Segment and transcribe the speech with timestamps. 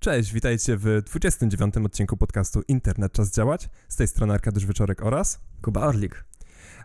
[0.00, 1.76] Cześć, witajcie w 29.
[1.76, 3.68] odcinku podcastu Internet Czas Działać.
[3.88, 6.24] Z tej strony Arkadiusz Wieczorek oraz Kuba Orlik.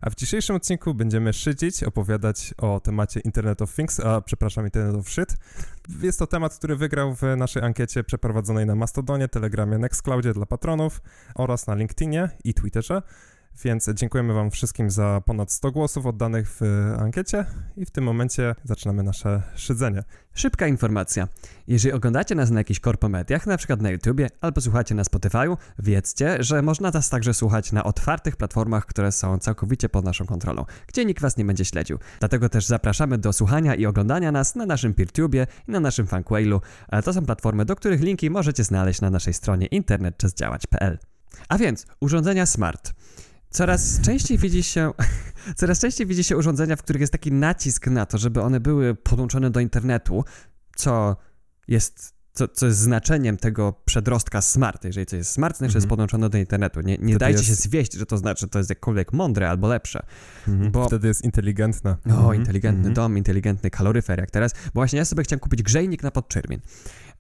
[0.02, 4.96] A w dzisiejszym odcinku będziemy szydzić, opowiadać o temacie Internet of Things, a przepraszam, Internet
[4.96, 5.38] of Shit.
[6.02, 11.02] Jest to temat, który wygrał w naszej ankiecie przeprowadzonej na Mastodonie, Telegramie, Nextcloudzie dla patronów
[11.36, 13.02] oraz na LinkedInie i Twitterze.
[13.64, 16.62] Więc dziękujemy Wam wszystkim za ponad 100 głosów oddanych w
[17.00, 17.46] ankiecie
[17.78, 20.04] i w tym momencie zaczynamy nasze szydzenie.
[20.34, 21.28] Szybka informacja.
[21.68, 26.38] Jeżeli oglądacie nas na jakichś korpomediach, na przykład na YouTubie, albo słuchacie na Spotify'u, wiedzcie,
[26.40, 31.06] że można nas także słuchać na otwartych platformach, które są całkowicie pod naszą kontrolą, gdzie
[31.06, 32.00] nikt Was nie będzie śledził.
[32.20, 36.62] Dlatego też zapraszamy do słuchania i oglądania nas na naszym PeerTubie i na naszym Funkwailu.
[37.06, 41.00] To są platformy, do których linki możecie znaleźć na naszej stronie internetczasdziałać.pl.
[41.50, 42.94] A więc urządzenia smart.
[43.56, 44.92] Coraz częściej widzi się,
[45.60, 48.96] coraz częściej widzi się urządzenia, w których jest taki nacisk na to, żeby one były
[48.96, 50.24] podłączone do internetu,
[50.76, 51.16] co
[51.68, 54.84] jest co, co jest znaczeniem tego przedrostka smart.
[54.84, 55.78] Jeżeli coś jest smart, znaczy mhm.
[55.78, 56.82] jest podłączone do internetu.
[56.82, 57.50] Nie, nie dajcie jest...
[57.50, 60.06] się zwieść, że to znaczy, że to jest jakkolwiek mądre albo lepsze.
[60.48, 60.72] Mhm.
[60.72, 60.88] Bo...
[60.88, 61.92] Wtedy jest inteligentne.
[61.92, 62.36] O, mhm.
[62.36, 62.94] inteligentny mhm.
[62.94, 64.54] dom, inteligentny kaloryfer, jak teraz.
[64.54, 66.62] Bo właśnie ja sobie chciałem kupić grzejnik na podczerwień.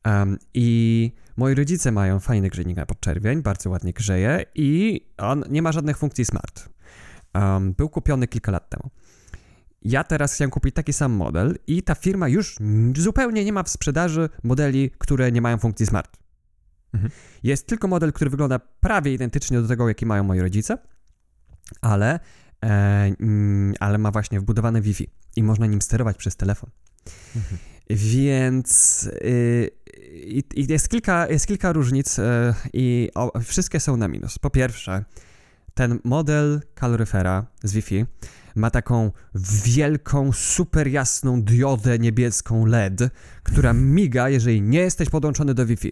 [0.06, 5.62] Um, I moi rodzice mają fajny grzejnik na podczerwień, bardzo ładnie grzeje i on nie
[5.62, 6.70] ma żadnych funkcji smart.
[7.34, 8.90] Um, był kupiony kilka lat temu.
[9.82, 12.56] Ja teraz chciałem kupić taki sam model i ta firma już
[12.98, 16.18] zupełnie nie ma w sprzedaży modeli, które nie mają funkcji smart.
[16.94, 17.12] Mhm.
[17.44, 20.78] Jest tylko model, który wygląda prawie identycznie do tego, jaki mają moi rodzice,
[21.82, 22.20] ale,
[22.64, 22.68] e,
[23.20, 26.70] mm, ale ma właśnie wbudowane Wi-Fi i można nim sterować przez telefon.
[27.36, 27.58] Mhm.
[27.90, 32.24] Więc yy, jest, kilka, jest kilka różnic yy,
[32.74, 34.40] i o, wszystkie są na minus.
[34.40, 35.06] Po pierwsze,
[35.74, 38.06] ten model kaloryfera z Wi-Fi
[38.56, 39.12] ma taką
[39.66, 43.02] wielką, super jasną diodę niebieską LED,
[43.44, 45.92] która miga, jeżeli nie jesteś podłączony do Wi-Fi.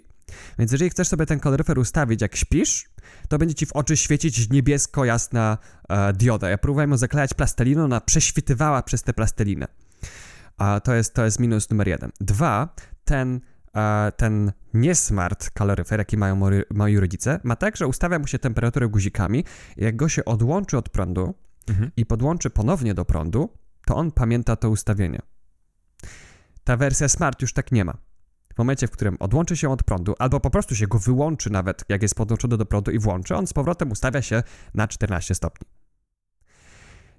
[0.59, 2.89] Więc jeżeli chcesz sobie ten kaloryfer ustawić jak śpisz,
[3.27, 5.57] to będzie ci w oczy świecić niebiesko-jasna
[5.89, 6.49] e, dioda.
[6.49, 9.67] Ja próbowałem ją zaklejać plasteliną, ona prześwitywała przez tę plastelinę.
[10.57, 12.11] A to jest, to jest minus numer jeden.
[12.21, 12.75] Dwa,
[13.05, 13.41] ten,
[14.17, 18.87] ten niesmart kaloryfer, jaki mają moi, moi rodzice, ma tak, że ustawia mu się temperaturę
[18.87, 19.45] guzikami.
[19.77, 21.35] Jak go się odłączy od prądu
[21.69, 21.91] mhm.
[21.97, 23.49] i podłączy ponownie do prądu,
[23.85, 25.19] to on pamięta to ustawienie.
[26.63, 27.97] Ta wersja smart już tak nie ma.
[28.55, 31.83] W momencie, w którym odłączy się od prądu, albo po prostu się go wyłączy nawet,
[31.89, 34.43] jak jest podłączony do prądu i włączy, on z powrotem ustawia się
[34.73, 35.67] na 14 stopni.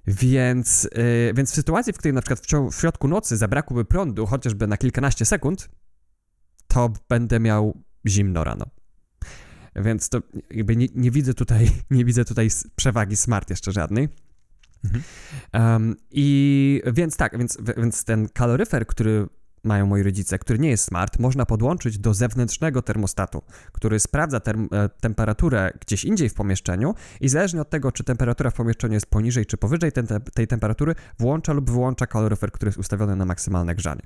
[0.07, 4.25] Więc, yy, więc w sytuacji, w której na przykład w, w środku nocy zabrakłoby prądu
[4.25, 5.69] chociażby na kilkanaście sekund,
[6.67, 8.65] to będę miał zimno rano.
[9.75, 10.21] Więc to
[10.51, 14.09] jakby nie, nie widzę tutaj, nie widzę tutaj przewagi smart jeszcze żadnej.
[14.83, 15.03] Mhm.
[15.53, 19.27] Um, I więc tak, więc, więc ten kaloryfer, który
[19.65, 24.67] mają moi rodzice, który nie jest smart, można podłączyć do zewnętrznego termostatu, który sprawdza term
[24.71, 29.05] e, temperaturę gdzieś indziej w pomieszczeniu i zależnie od tego, czy temperatura w pomieszczeniu jest
[29.05, 30.03] poniżej czy powyżej te
[30.33, 34.01] tej temperatury, włącza lub wyłącza kaloryfer, który jest ustawiony na maksymalne grzanie.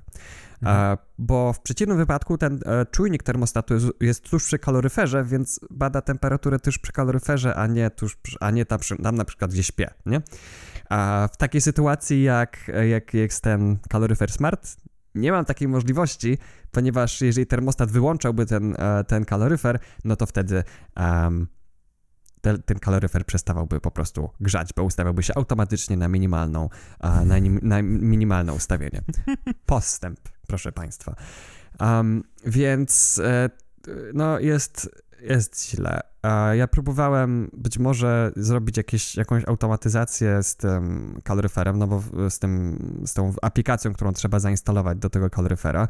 [0.62, 0.94] Mhm.
[0.94, 5.59] E, bo w przeciwnym wypadku ten e, czujnik termostatu jest, jest, tuż przy kaloryferze, więc
[5.70, 9.64] bada temperaturę tuż przy kaloryferze, a nie, tuż, a nie tam, tam na przykład gdzie
[9.64, 10.22] śpię, nie?
[10.90, 14.78] A w takiej sytuacji, jak, jak jest ten kaloryfer smart,
[15.16, 16.38] nie mam takiej możliwości,
[16.72, 20.64] ponieważ jeżeli termostat wyłączałby ten, e, ten kaloryfer, no to wtedy
[20.97, 21.47] um,
[22.42, 26.70] te, ten kaloryfer przestawałby po prostu grzać, bo ustawiałby się automatycznie na minimalną,
[27.25, 29.02] na, na minimalne ustawienie.
[29.66, 31.16] Postęp, proszę Państwa.
[31.80, 33.50] Um, więc e,
[34.14, 34.90] no jest
[35.22, 36.00] jest źle.
[36.53, 42.80] Ja próbowałem być może zrobić jakieś, jakąś automatyzację z tym kaloryferem, no bo z, tym,
[43.06, 45.88] z tą aplikacją, którą trzeba zainstalować do tego kaloryfera,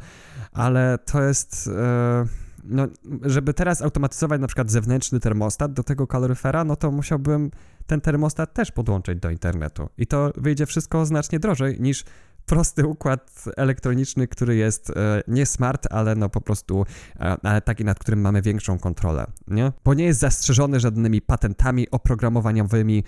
[0.53, 1.69] ale to jest.
[1.77, 2.25] E,
[2.63, 2.87] no,
[3.21, 7.51] żeby teraz automatyzować na przykład zewnętrzny termostat do tego kaloryfera, no to musiałbym
[7.87, 9.89] ten termostat też podłączyć do internetu.
[9.97, 12.03] I to wyjdzie wszystko znacznie drożej niż
[12.49, 16.85] prosty układ elektroniczny, który jest e, nie smart, ale no po prostu
[17.19, 19.71] e, ale taki, nad którym mamy większą kontrolę, nie?
[19.85, 23.03] Bo nie jest zastrzeżony żadnymi patentami oprogramowaniowymi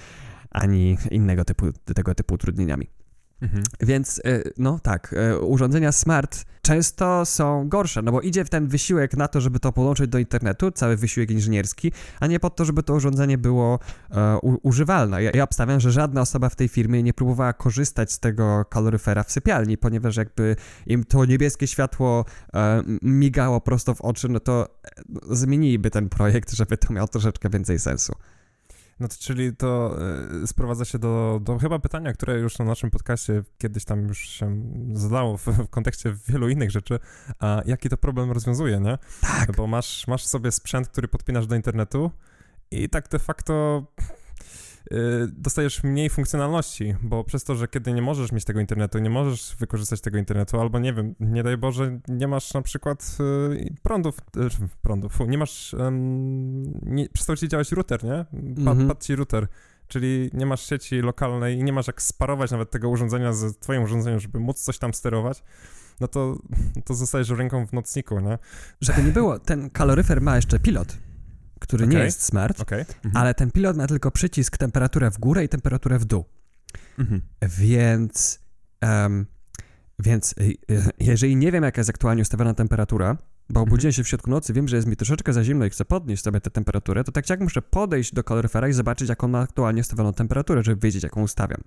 [0.51, 2.87] ani innego typu, tego typu utrudnieniami.
[3.41, 3.63] Mhm.
[3.79, 8.67] Więc e, no tak, e, urządzenia smart często są gorsze, no bo idzie w ten
[8.67, 12.65] wysiłek na to, żeby to połączyć do internetu, cały wysiłek inżynierski, a nie po to,
[12.65, 13.79] żeby to urządzenie było
[14.11, 15.23] e, używalne.
[15.23, 19.23] Ja, ja obstawiam, że żadna osoba w tej firmie nie próbowała korzystać z tego kaloryfera
[19.23, 20.55] w sypialni, ponieważ jakby
[20.87, 24.67] im to niebieskie światło e, migało prosto w oczy, no to
[25.29, 28.13] zmieniliby ten projekt, żeby to miało troszeczkę więcej sensu.
[29.01, 29.97] No to, czyli to
[30.43, 34.19] y, sprowadza się do, do chyba pytania, które już na naszym podcaście kiedyś tam już
[34.29, 34.63] się
[34.93, 36.99] zadało w, w kontekście wielu innych rzeczy,
[37.39, 38.97] a jaki to problem rozwiązuje, nie?
[39.21, 39.55] Tak.
[39.55, 42.11] Bo masz, masz sobie sprzęt, który podpinasz do internetu
[42.71, 43.83] i tak de facto
[45.27, 49.55] dostajesz mniej funkcjonalności, bo przez to, że kiedy nie możesz mieć tego internetu, nie możesz
[49.59, 53.17] wykorzystać tego internetu, albo nie wiem, nie daj Boże, nie masz na przykład
[53.53, 55.75] y, prądów, y, prądów, nie masz,
[56.81, 58.25] nie, przestał ci działać router, nie?
[58.65, 58.87] Pa, Mhm.
[58.87, 59.47] Padł ci router,
[59.87, 63.83] czyli nie masz sieci lokalnej i nie masz jak sparować nawet tego urządzenia z twoim
[63.83, 65.43] urządzeniem, żeby móc coś tam sterować,
[65.99, 66.37] no to,
[66.85, 68.37] to zostajesz ręką w nocniku, nie?
[68.81, 70.97] Żeby nie było, ten kaloryfer ma jeszcze pilot,
[71.61, 72.05] który nie Okej.
[72.05, 72.79] jest smart, Okej.
[73.03, 73.17] Mhm.
[73.17, 76.25] ale ten pilot ma tylko przycisk temperaturę w górę i temperaturę w dół.
[76.99, 77.21] Mhm.
[77.57, 78.39] Więc,
[78.81, 79.25] em,
[79.99, 83.13] więc y, y, jeżeli nie wiem, jaka jest aktualnie ustawiona temperatura,
[83.49, 83.67] bo Mhm.
[83.69, 86.23] obudziłem się w środku nocy, wiem, że jest mi troszeczkę za zimno i chcę podnieść
[86.23, 89.81] sobie tę temperaturę, to tak jak muszę podejść do kaloryfera i zobaczyć, jaką ma aktualnie
[89.81, 91.61] ustawioną temperaturę, żeby wiedzieć, jaką ustawiam.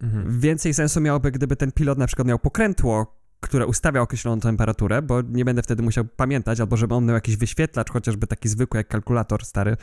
[0.00, 0.40] Mhm.
[0.40, 5.22] Więcej sensu miałoby, gdyby ten pilot na przykład miał pokrętło, które ustawia określoną temperaturę, bo
[5.22, 8.88] nie będę wtedy musiał pamiętać, albo żeby on miał jakiś wyświetlacz, chociażby taki zwykły jak
[8.88, 9.76] kalkulator stary,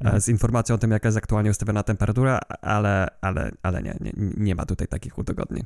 [0.00, 0.16] Mhm.
[0.16, 4.12] e, z informacją o tym, jaka jest aktualnie ustawiona temperatura, ale, ale, ale nie, nie,
[4.36, 5.64] nie ma tutaj takich udogodnień.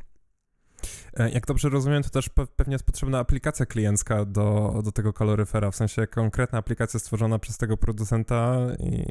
[1.16, 5.12] E, Jak dobrze rozumiem, to też pe- pewnie jest potrzebna aplikacja kliencka do, do tego
[5.12, 9.04] kaloryfera, w sensie konkretna aplikacja stworzona przez tego producenta i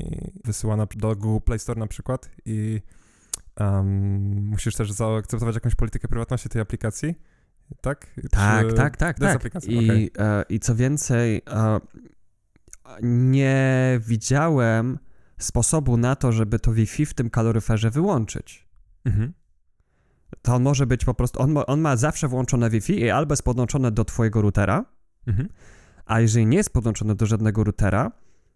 [0.46, 2.82] wysyłana do Google Play Store na przykład i
[3.60, 7.16] um, musisz też zaakceptować jakąś politykę prywatności tej aplikacji,
[7.82, 8.08] tak?
[8.32, 9.42] Tak, Czy- tak, tak, tak.
[9.68, 10.12] I, okej.
[10.18, 11.80] e, I co więcej, e,
[13.02, 15.00] nie widziałem
[15.40, 18.68] sposobu na to, żeby to Wi-Fi w tym kaloryferze wyłączyć.
[19.06, 19.34] Mhm.
[20.42, 23.34] To on może być po prostu, on, ma- on ma zawsze włączone Wi-Fi i albo
[23.34, 24.86] jest podłączone do twojego routera,
[25.28, 25.50] Mhm.
[26.06, 28.12] a jeżeli nie jest podłączone do żadnego routera,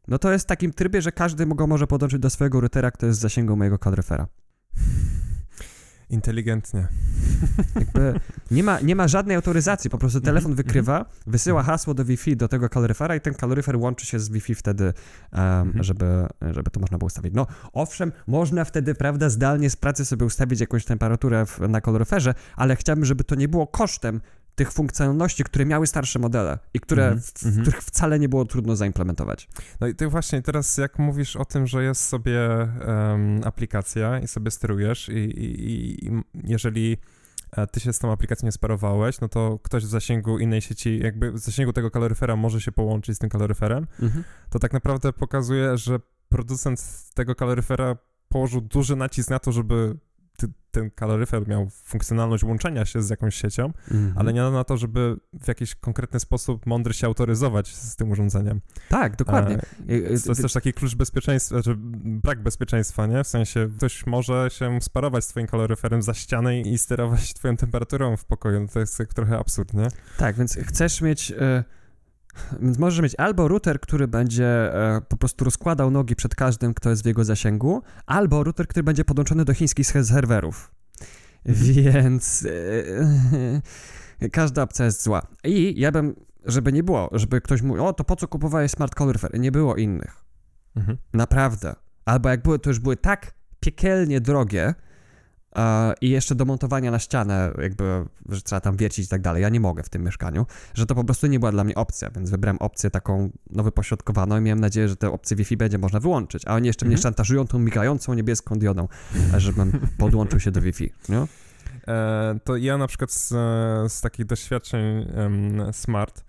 [0.08, 3.08] no to jest w takim trybie, że każdy go może podłączyć do swojego routera, który
[3.08, 4.28] jest w zasięgu mojego kaloryfera.
[6.10, 6.88] Inteligentnie.
[7.76, 8.20] Jakby
[8.52, 12.36] nie, ma, nie ma żadnej autoryzacji, po prostu telefon Mhm, wykrywa, wysyła hasło do Wi-Fi
[12.38, 14.94] do tego kaloryfera i ten kaloryfer łączy się z Wi-Fi wtedy,
[15.32, 15.84] Mhm.
[15.84, 17.34] żeby, żeby to można było ustawić.
[17.34, 22.34] No owszem, można wtedy, prawda, zdalnie z pracy sobie ustawić jakąś temperaturę w, na kaloryferze,
[22.56, 24.22] ale chciałbym, żeby to nie było kosztem
[24.56, 27.62] tych funkcjonalności, które miały starsze modele i które, Mhm, w, w mhm.
[27.62, 29.50] których wcale nie było trudno zaimplementować.
[29.80, 34.28] No i ty właśnie teraz jak mówisz o tym, że jest sobie em, aplikacja i
[34.28, 36.12] sobie sterujesz i, i, i
[36.44, 36.98] jeżeli
[37.52, 41.00] e, ty się z tą aplikacją nie sparowałeś, no to ktoś w zasięgu innej sieci,
[41.04, 43.88] jakby w zasięgu tego kaloryfera może się połączyć z tym kaloryferem,
[44.50, 46.82] to tak naprawdę pokazuje, że producent
[47.14, 47.98] tego kaloryfera
[48.30, 49.98] położył duży nacisk na to, żeby
[50.72, 54.14] ten kaloryfer miał funkcjonalność łączenia się z jakąś siecią, Mhm.
[54.18, 58.62] ale nie na to, żeby w jakiś konkretny sposób mądry się autoryzować z tym urządzeniem.
[58.90, 59.56] Tak, dokładnie.
[59.56, 61.76] E, Y, y, to jest też taki klucz bezpieczeństwa, znaczy
[62.06, 63.24] brak bezpieczeństwa, nie?
[63.24, 68.18] W sensie ktoś może się sparować z twoim kaloryferem za ścianę i sterować twoją temperaturą
[68.18, 68.60] w pokoju.
[68.60, 69.88] No to jest tak trochę absurd, nie?
[70.18, 71.32] Tak, więc chcesz mieć.
[71.32, 71.64] e,
[72.62, 76.90] Więc możesz mieć albo router, który będzie e, po prostu rozkładał nogi przed każdym, kto
[76.90, 80.72] jest w jego zasięgu, albo router, który będzie podłączony do chińskich se- serwerów.
[81.46, 82.48] Więc
[84.22, 85.28] e, każda opcja jest zła.
[85.44, 86.16] I ja bym,
[86.46, 89.40] żeby nie było, żeby ktoś mówił, o to po co kupowałeś smart calorifer?
[89.40, 90.24] Nie było innych.
[90.76, 90.98] Mhm.
[91.14, 91.76] Naprawdę.
[92.06, 94.74] Albo jak były, to już były tak piekielnie drogie
[96.02, 99.42] i jeszcze do montowania na ścianę, jakby, że trzeba tam wiercić i tak dalej.
[99.42, 102.10] Ja nie mogę w tym mieszkaniu, że to po prostu nie była dla mnie opcja,
[102.10, 106.00] więc wybrałem opcję taką no, wypośrodkowaną i miałem nadzieję, że tę opcję Wi-Fi będzie można
[106.00, 107.04] wyłączyć, a oni jeszcze mnie Mhm.
[107.04, 108.88] szantażują tą migającą niebieską diodą,
[109.38, 111.28] żebym podłączył się do Wi-Fi, nie?
[111.88, 113.28] E, to ja na przykład z,
[113.94, 114.82] z takich doświadczeń
[115.16, 116.24] em, smart,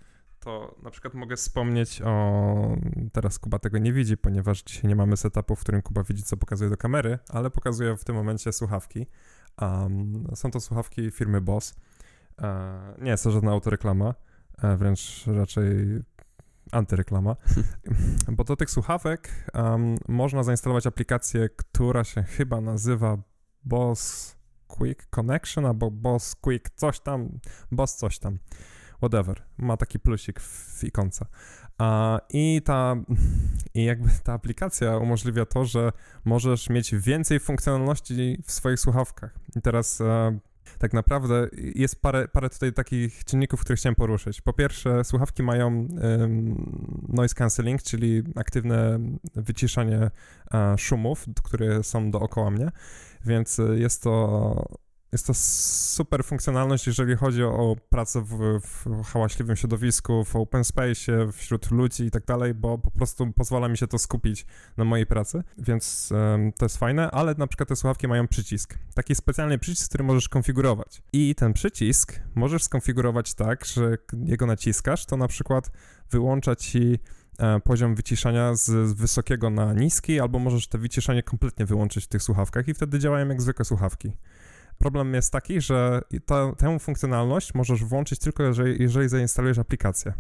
[0.45, 2.77] to na przykład mogę wspomnieć o...
[3.13, 6.37] Teraz Kuba tego nie widzi, ponieważ dzisiaj nie mamy setupu, w którym Kuba widzi, co
[6.37, 9.07] pokazuje do kamery, ale pokazuje w tym momencie słuchawki.
[9.61, 11.75] Um, są to słuchawki firmy Boss.
[12.43, 14.15] E, nie jest to żadna autoreklama,
[14.63, 16.03] e, wręcz raczej
[16.73, 17.37] antyreklama.
[18.37, 23.19] Bo do tych słuchawek em, można zainstalować aplikację, która się chyba nazywa
[23.65, 24.35] Boss
[24.67, 27.29] Quick Connection albo Boss Quick coś tam,
[27.73, 28.39] Boss coś tam,
[29.03, 29.43] whatever.
[29.59, 31.27] Ma taki plusik w, ikonce.
[31.79, 32.97] A, I ta,
[33.75, 35.93] i jakby ta aplikacja umożliwia to, że
[36.25, 39.35] możesz mieć więcej funkcjonalności w swoich słuchawkach.
[39.57, 40.39] I teraz e,
[40.79, 44.41] tak naprawdę jest parę, parę tutaj takich czynników, które chciałem poruszyć.
[44.41, 45.89] Po pierwsze, słuchawki mają
[47.09, 48.99] noise cancelling, czyli aktywne
[49.35, 50.11] wyciszanie
[50.55, 52.71] e, szumów, które są dookoła mnie,
[53.25, 54.84] więc jest to
[55.15, 61.33] jest to super funkcjonalność, jeżeli chodzi o pracę w, w hałaśliwym środowisku, w open space,
[61.33, 65.07] wśród ludzi i tak dalej, bo po prostu pozwala mi się to skupić na mojej
[65.07, 68.79] pracy, więc um, to jest fajne, ale na przykład te słuchawki mają przycisk.
[68.95, 71.03] Taki specjalny przycisk, który możesz konfigurować.
[71.13, 75.71] I ten przycisk możesz skonfigurować tak, że jego naciskasz, to na przykład
[76.11, 76.99] wyłącza ci
[77.39, 82.23] e, poziom wyciszania z wysokiego na niski, albo możesz to wyciszanie kompletnie wyłączyć w tych
[82.23, 84.13] słuchawkach i wtedy działają jak zwykłe słuchawki.
[84.79, 90.13] Problem jest taki, że to, tę funkcjonalność możesz włączyć tylko jeżeli, jeżeli zainstalujesz aplikację.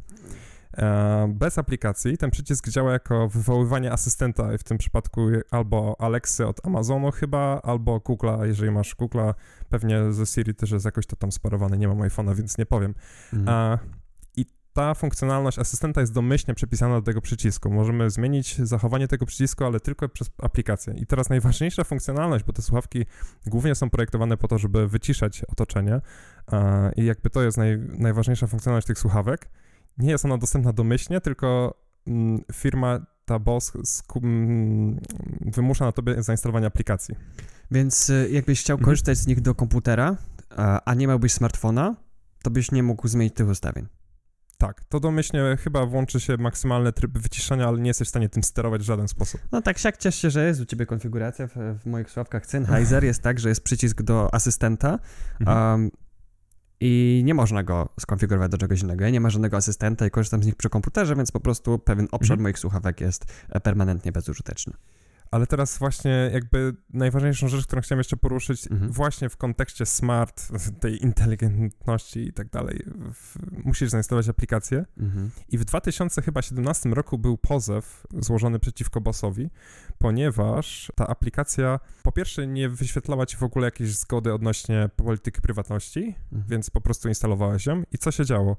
[0.78, 6.66] E, bez aplikacji ten przycisk działa jako wywoływanie asystenta, w tym przypadku albo Alexy od
[6.66, 9.34] Amazonu chyba, albo Google'a, jeżeli masz Google'a,
[9.68, 12.94] pewnie ze Siri też jest jakoś to tam sparowane, nie mam iPhone'a, więc nie powiem.
[13.32, 13.78] Mhm.
[14.74, 17.70] Ta funkcjonalność asystenta jest domyślnie przypisana do tego przycisku.
[17.70, 20.94] Możemy zmienić zachowanie tego przycisku, ale tylko przez aplikację.
[20.94, 23.04] I teraz najważniejsza funkcjonalność, bo te słuchawki
[23.46, 26.00] głównie są projektowane po to, żeby wyciszać otoczenie
[26.96, 29.48] i jakby to jest naj, najważniejsza funkcjonalność tych słuchawek.
[29.98, 31.74] Nie jest ona dostępna domyślnie, tylko
[32.06, 33.72] mm, firma ta BOS
[34.22, 35.00] mm,
[35.40, 37.14] wymusza na tobie zainstalowanie aplikacji.
[37.70, 38.84] Więc y, jakbyś chciał mhm.
[38.84, 40.16] korzystać z nich do komputera,
[40.84, 41.96] a nie miałbyś smartfona,
[42.42, 43.86] to byś nie mógł zmienić tych ustawień.
[44.58, 48.42] Tak, to domyślnie chyba włączy się maksymalny tryb wyciszenia, ale nie jesteś w stanie tym
[48.42, 49.40] sterować w żaden sposób.
[49.52, 51.46] No tak, siak ciesz się, że jest u ciebie konfiguracja.
[51.46, 54.98] W, w moich sławkach Sennheiser jest tak, że jest przycisk do asystenta
[55.46, 55.90] um,
[56.80, 59.04] i nie można go skonfigurować do czegoś innego.
[59.04, 62.08] Ja nie ma żadnego asystenta i korzystam z nich przy komputerze, więc po prostu pewien
[62.12, 62.42] obszar mhm.
[62.42, 64.72] moich słuchawek jest e, permanentnie bezużyteczny.
[65.30, 68.92] Ale teraz właśnie jakby najważniejszą rzecz, którą chciałem jeszcze poruszyć, mhm.
[68.92, 70.48] właśnie w kontekście smart,
[70.80, 74.84] tej inteligentności i tak dalej, w, musisz zainstalować aplikację.
[74.98, 75.30] Mhm.
[75.48, 79.50] I w 2017 roku był pozew złożony przeciwko Bossowi,
[79.98, 86.14] ponieważ ta aplikacja po pierwsze nie wyświetlała ci w ogóle jakiejś zgody odnośnie polityki prywatności,
[86.32, 86.44] mhm.
[86.48, 87.82] więc po prostu instalowałeś ją.
[87.92, 88.56] I co się działo?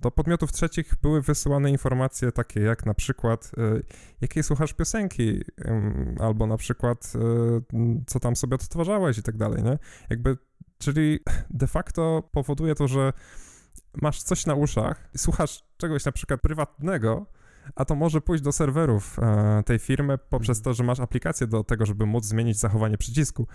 [0.00, 3.82] Do podmiotów trzecich były wysyłane informacje takie jak na przykład, y,
[4.20, 5.40] jakiej słuchasz piosenki,
[6.20, 9.78] albo na przykład, y, co tam sobie odtwarzałeś i tak dalej, nie?
[10.10, 10.36] Jakby,
[10.78, 11.20] czyli
[11.50, 13.12] de facto powoduje to, że
[14.02, 17.26] masz coś na uszach, słuchasz czegoś na przykład prywatnego,
[17.74, 20.64] a to może pójść do serwerów e, tej firmy poprzez mhm.
[20.64, 23.46] to, że masz aplikację do tego, żeby móc zmienić zachowanie przycisku.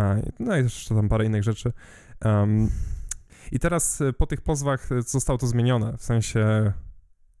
[0.00, 1.72] E, no i jeszcze tam parę innych rzeczy.
[2.24, 2.68] Um,
[3.52, 6.72] I teraz e, po tych pozwach e, zostało to zmienione, w sensie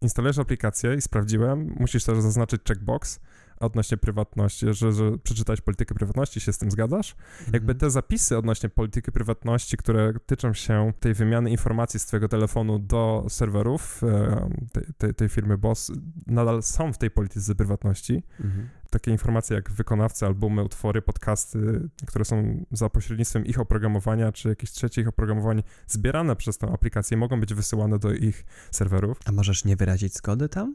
[0.00, 3.20] instalujesz aplikację i sprawdziłem, musisz też zaznaczyć checkbox,
[3.60, 7.16] odnośnie prywatności, że, że przeczytać politykę prywatności, się z tym zgadzasz?
[7.38, 7.54] Mhm.
[7.54, 12.78] Jakby te zapisy odnośnie polityki prywatności, które tyczą się tej wymiany informacji z twojego telefonu
[12.78, 15.92] do serwerów e, tej, tej, tej firmy BOSS,
[16.26, 18.22] nadal są w tej polityce prywatności.
[18.40, 18.68] Mhm.
[18.92, 24.72] Takie informacje jak wykonawcy, albumy, utwory, podcasty, które są za pośrednictwem ich oprogramowania, czy jakichś
[24.72, 29.18] trzecich oprogramowań zbierane przez tę aplikację, mogą być wysyłane do ich serwerów.
[29.24, 30.74] A możesz nie wyrazić zgody tam?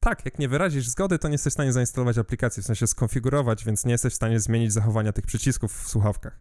[0.00, 3.64] Tak, jak nie wyrazisz zgody, to nie jesteś w stanie zainstalować aplikacji, w sensie skonfigurować,
[3.64, 6.40] więc nie jesteś w stanie zmienić zachowania tych przycisków w słuchawkach.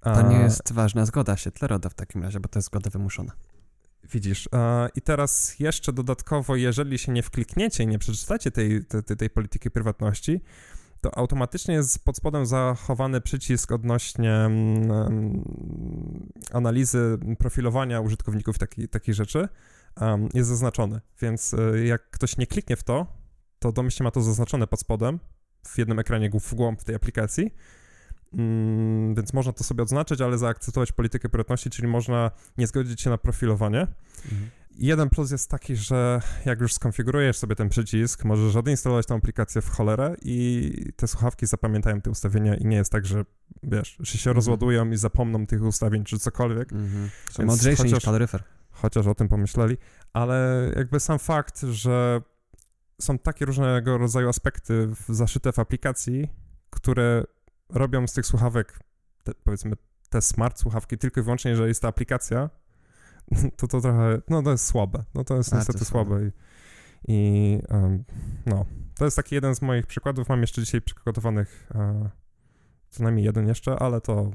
[0.00, 3.32] To nie jest ważna zgoda RODO w takim razie, bo to jest zgoda wymuszona.
[4.12, 4.48] Widzisz.
[4.94, 9.70] I teraz jeszcze dodatkowo, jeżeli się nie wklikniecie i nie przeczytacie tej, tej, tej polityki
[9.70, 10.40] prywatności,
[11.04, 15.44] to automatycznie jest pod spodem zachowany przycisk odnośnie um,
[16.52, 19.48] analizy profilowania użytkowników takich taki rzeczy
[20.00, 23.06] um, jest zaznaczony, więc y, jak ktoś nie kliknie w to,
[23.58, 25.20] to domyślnie ma to zaznaczone pod spodem
[25.66, 27.54] w jednym ekranie w głąb tej aplikacji,
[28.38, 33.10] mm, więc można to sobie odznaczyć, ale zaakceptować politykę prywatności, czyli można nie zgodzić się
[33.10, 33.80] na profilowanie.
[34.24, 34.50] Mhm.
[34.76, 39.62] Jeden plus jest taki, że jak już skonfigurujesz sobie ten przycisk, możesz odinstalować tę aplikację
[39.62, 43.24] w cholerę i te słuchawki zapamiętają te ustawienia i nie jest tak, że
[43.62, 44.36] wiesz, że się mhm.
[44.36, 46.72] rozładują i zapomną tych ustawień czy cokolwiek.
[46.72, 47.10] Mhm.
[47.30, 47.94] Są mądrzejsi chociaż...
[47.94, 48.42] niż kaloryfer
[48.74, 49.76] chociaż o tym pomyśleli,
[50.12, 52.20] ale jakby sam fakt, że
[53.00, 56.28] są takie różnego rodzaju aspekty zaszyte w aplikacji,
[56.70, 57.24] które
[57.74, 58.78] robią z tych słuchawek,
[59.22, 59.76] te, powiedzmy,
[60.10, 62.50] te smart słuchawki tylko i wyłącznie, jeżeli jest ta aplikacja,
[63.56, 65.04] to to trochę, no to jest słabe.
[65.14, 66.10] No to jest A, niestety to słabe.
[66.10, 66.26] słabe.
[66.26, 66.32] I,
[67.08, 68.04] i um,
[68.46, 68.66] no,
[68.98, 70.28] to jest taki jeden z moich przykładów.
[70.28, 72.08] Mam jeszcze dzisiaj przygotowanych uh,
[72.90, 74.30] co najmniej jeden jeszcze, ale to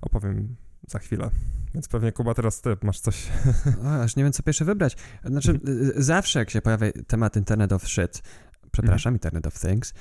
[0.00, 0.56] opowiem
[0.88, 1.30] za chwilę.
[1.74, 3.28] Więc pewnie Kuba teraz ty masz coś.
[3.84, 4.96] O, aż nie wiem, co pierwsze wybrać.
[5.24, 5.78] Znaczy, mhm.
[5.98, 8.22] y, zawsze jak się pojawia temat Internet of Shit,
[8.76, 9.16] przepraszam, mhm.
[9.16, 9.94] Internet of Things,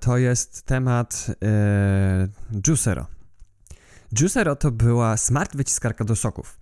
[0.00, 2.28] to jest temat e,
[2.66, 3.06] Juicero.
[4.20, 6.58] Juicero to była smart wyciskarka do soków,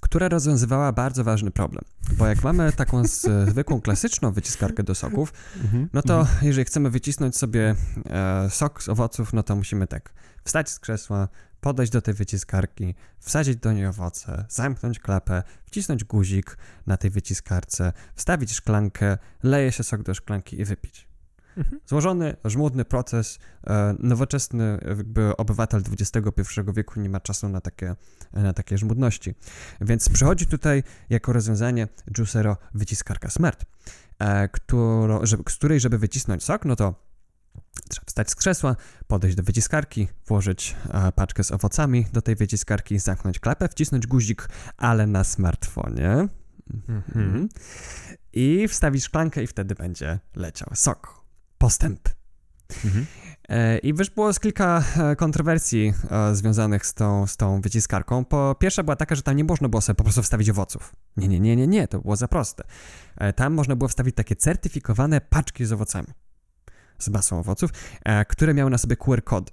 [0.00, 1.84] która rozwiązywała bardzo ważny problem.
[2.12, 3.02] Bo jak mamy taką
[3.50, 5.32] zwykłą, klasyczną wyciskarkę do soków,
[5.64, 5.88] mhm.
[5.92, 7.74] no to jeżeli chcemy wycisnąć sobie
[8.06, 10.12] e, sok z owoców, no to musimy tak
[10.44, 11.28] wstać z krzesła,
[11.60, 17.92] podejść do tej wyciskarki, wsadzić do niej owoce, zamknąć klapę, wcisnąć guzik na tej wyciskarce,
[18.14, 21.10] wstawić szklankę, leje się sok do szklanki i wypić.
[21.56, 21.80] Mhm.
[21.86, 27.94] Złożony, żmudny proces, e, nowoczesny jakby obywatel XXI wieku nie ma czasu na takie,
[28.32, 29.34] na takie żmudności.
[29.80, 31.88] Więc przychodzi tutaj jako rozwiązanie
[32.18, 33.64] Juicero wyciskarka Smart,
[34.18, 37.09] e, którą, żeby, z której, żeby wycisnąć sok, no to
[37.90, 42.98] Trzeba wstać z krzesła, podejść do wyciskarki, włożyć e, paczkę z owocami do tej wyciskarki,
[42.98, 46.28] zamknąć klapę, wcisnąć guzik, ale na smartfonie.
[46.88, 47.48] Mhm.
[48.32, 51.24] I wstawić szklankę i wtedy będzie leciał sok.
[51.58, 52.08] Postęp.
[52.84, 53.06] Mhm.
[53.48, 58.24] E, I wiesz, było z kilka e, kontrowersji e, związanych z tą, z tą wyciskarką.
[58.24, 60.96] Po pierwsza była taka, że tam nie można było sobie po prostu wstawić owoców.
[61.16, 62.64] Nie, nie, nie, nie, nie, to było za proste.
[63.36, 66.08] Tam można było wstawić takie certyfikowane paczki z owocami,
[67.00, 67.70] z masą owoców,
[68.04, 69.52] e, które miały na sobie QR kod.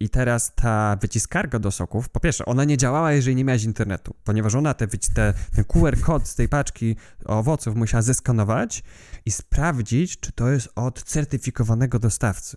[0.00, 4.14] I teraz ta wyciskarka do soków, po pierwsze, ona nie działała, jeżeli nie miałeś internetu,
[4.24, 8.82] ponieważ ona te, te, ten QR kod z tej paczki owoców musiała zeskanować
[9.26, 12.56] i sprawdzić, czy to jest od certyfikowanego dostawcy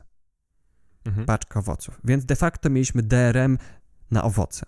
[1.06, 1.26] Mhm.
[1.26, 2.02] paczka owoców.
[2.04, 3.58] Więc de facto mieliśmy DRM
[4.12, 4.66] na owoce.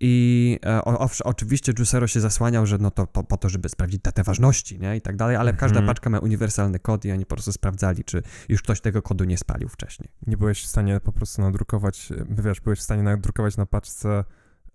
[0.00, 4.00] I e, o, oczywiście Juicero się zasłaniał, że no to po, po to, żeby sprawdzić
[4.00, 4.96] datę ważności, nie?
[4.96, 5.86] I tak dalej, ale każda Mhm.
[5.86, 9.38] paczka ma uniwersalny kod i oni po prostu sprawdzali, czy już ktoś tego kodu nie
[9.38, 10.08] spalił wcześniej.
[10.26, 14.24] Nie byłeś w stanie po prostu nadrukować, e, wiesz, byłeś w stanie nadrukować na paczce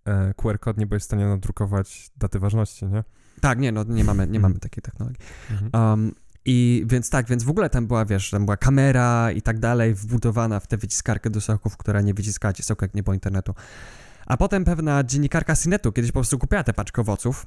[0.05, 3.03] e, QR kod, nie byłeś w stanie nadrukować daty ważności, nie?
[3.41, 5.19] Tak, nie, no nie mamy, nie mamy takiej technologii.
[5.73, 6.11] Um,
[6.45, 9.93] I więc tak, więc w ogóle tam była, wiesz, tam była kamera i tak dalej
[9.93, 13.53] wbudowana w tę wyciskarkę do soków, która nie wyciskała ci soku, jak nie było internetu.
[14.31, 17.45] A potem pewna dziennikarka Cinetu kiedyś po prostu kupiła tę paczkę owoców,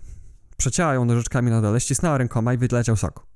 [0.57, 3.27] przecięła ją nożyczkami na dole, ścisnęła rękoma i wyleciał sok.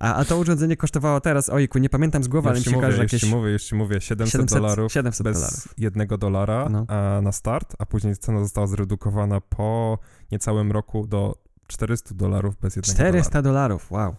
[0.00, 2.80] A, a to urządzenie kosztowało teraz, ojku, nie pamiętam z głowy, ale mi się mówię,
[2.80, 5.74] kojarzy, jakieś ci mówię, ci mówię, 700, 700 dolarów 700 bez dolarów.
[5.78, 6.86] jednego dolara No.
[6.88, 9.98] a, na start, a później cena została zredukowana po
[10.32, 14.16] niecałym roku do 400 dolarów bez jednego 400 dolarów, wow.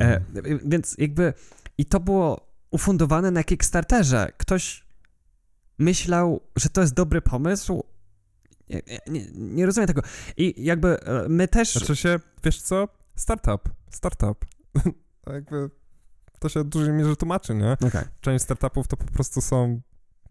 [0.00, 0.20] E,
[0.64, 1.34] więc jakby
[1.78, 4.32] i to było ufundowane na Kickstarterze.
[4.36, 4.91] Ktoś
[5.82, 7.84] myślał, że to jest dobry pomysł.
[8.68, 10.02] Nie, nie, nie rozumiem tego.
[10.36, 11.72] I jakby e, my też.
[11.72, 12.88] Znaczy się, wiesz co?
[13.16, 14.44] Startup, startup.
[15.24, 15.70] To jakby
[16.38, 17.72] to się w dużej mierze tłumaczy, nie?
[17.72, 18.04] Okej.
[18.20, 19.80] Część startupów to po prostu są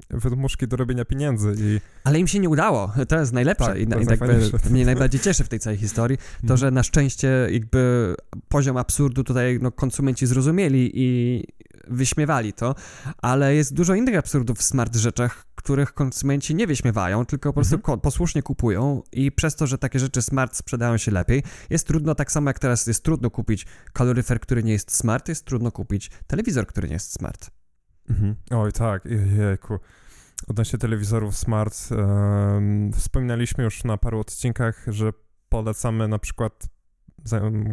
[0.09, 2.93] wydmuszki do robienia pieniędzy i Ale im się nie udało.
[3.07, 3.65] To jest najlepsze.
[3.65, 4.57] Tak, I, to i najfajniejsze.
[4.69, 6.17] mnie najbardziej cieszy w tej całej historii.
[6.47, 8.15] To, że na szczęście jakby
[8.49, 11.43] poziom absurdu tutaj no, konsumenci zrozumieli i
[11.87, 12.75] wyśmiewali to,
[13.17, 17.75] ale jest dużo innych absurdów w smart rzeczach, których konsumenci nie wyśmiewają, tylko po prostu
[17.75, 17.99] Mhm.
[17.99, 22.31] posłusznie kupują i przez to, że takie rzeczy smart sprzedają się lepiej, jest trudno, tak
[22.31, 26.67] samo jak teraz jest trudno kupić kaloryfer, który nie jest smart, jest trudno kupić telewizor,
[26.67, 27.51] który nie jest smart.
[28.09, 28.35] Mhm.
[28.51, 29.05] Oj, tak,
[29.37, 29.79] jejku.
[30.47, 35.13] Odnośnie telewizorów smart, em, wspominaliśmy już na paru odcinkach, że
[35.49, 36.67] polecamy na przykład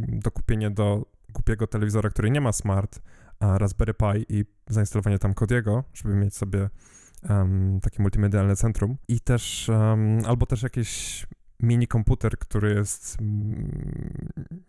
[0.08, 3.00] dokupienie do głupiego telewizora, który nie ma smart,
[3.40, 6.70] a Raspberry Pi i zainstalowanie tam Kodiego, żeby mieć sobie
[7.22, 8.96] em, takie multimedialne centrum.
[9.08, 11.26] I też, em, albo też jakiś
[11.62, 14.28] mini komputer, który jest mm,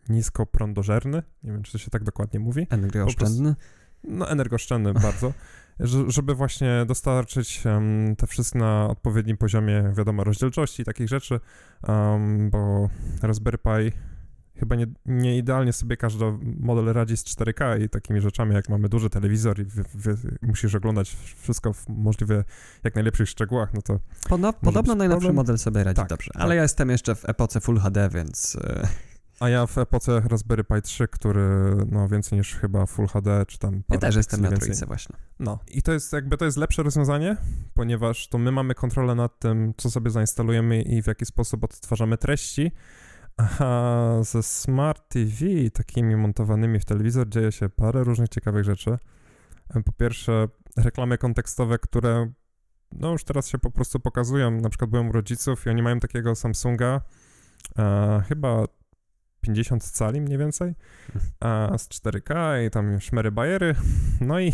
[0.09, 3.55] nisko prądożerny, nie wiem, czy to się tak dokładnie mówi, Energooszczędny.
[4.03, 5.33] No, energooszczędny bardzo,
[5.79, 11.39] że- żeby właśnie dostarczyć em, te wszystkie na odpowiednim poziomie, wiadomo, rozdzielczości i takich rzeczy,
[11.87, 12.89] em, bo
[13.21, 13.97] Raspberry Pi
[14.59, 16.25] chyba nie, nie idealnie sobie każdy
[16.59, 19.65] model radzi z 4K i takimi rzeczami, jak mamy duży telewizor i
[20.41, 22.43] musisz oglądać wszystko w możliwie
[22.83, 23.99] jak najlepszych szczegółach, no to
[24.61, 25.35] podobno być najnowszy problem.
[25.35, 26.43] model sobie radzi Tak, dobrze, tak.
[26.43, 28.87] ale ja jestem jeszcze w epoce Full HD, więc e,
[29.39, 33.59] a ja w epoce Raspberry Pi 3, który no więcej niż chyba Full HD, czy
[33.59, 35.15] tam ja też jestem na trójce właśnie.
[35.39, 35.59] No.
[35.67, 37.37] I to jest jakby to jest lepsze rozwiązanie,
[37.73, 42.17] ponieważ to my mamy kontrolę nad tym, co sobie zainstalujemy i w jaki sposób odtwarzamy
[42.17, 42.71] treści,
[43.37, 48.97] a ze Smart TV takimi montowanymi w telewizor dzieje się parę różnych ciekawych rzeczy.
[49.85, 50.47] Po pierwsze
[50.77, 52.31] reklamy kontekstowe, które
[52.91, 55.99] no już teraz się po prostu pokazują, na przykład byłem u rodziców i oni mają
[55.99, 57.01] takiego Samsunga,
[57.79, 58.65] e, chyba
[59.41, 60.75] 50 cali mniej więcej,
[61.39, 63.75] a z 4K i tam szmery bajery,
[64.21, 64.53] no i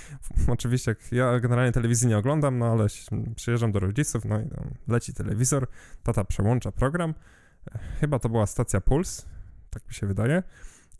[0.48, 2.86] oczywiście jak ja generalnie telewizji nie oglądam, no ale
[3.36, 5.66] przyjeżdżam do rodziców, no i tam leci telewizor,
[6.02, 7.14] tata przełącza program,
[7.74, 9.26] e, chyba to była stacja Puls,
[9.70, 10.42] tak mi się wydaje,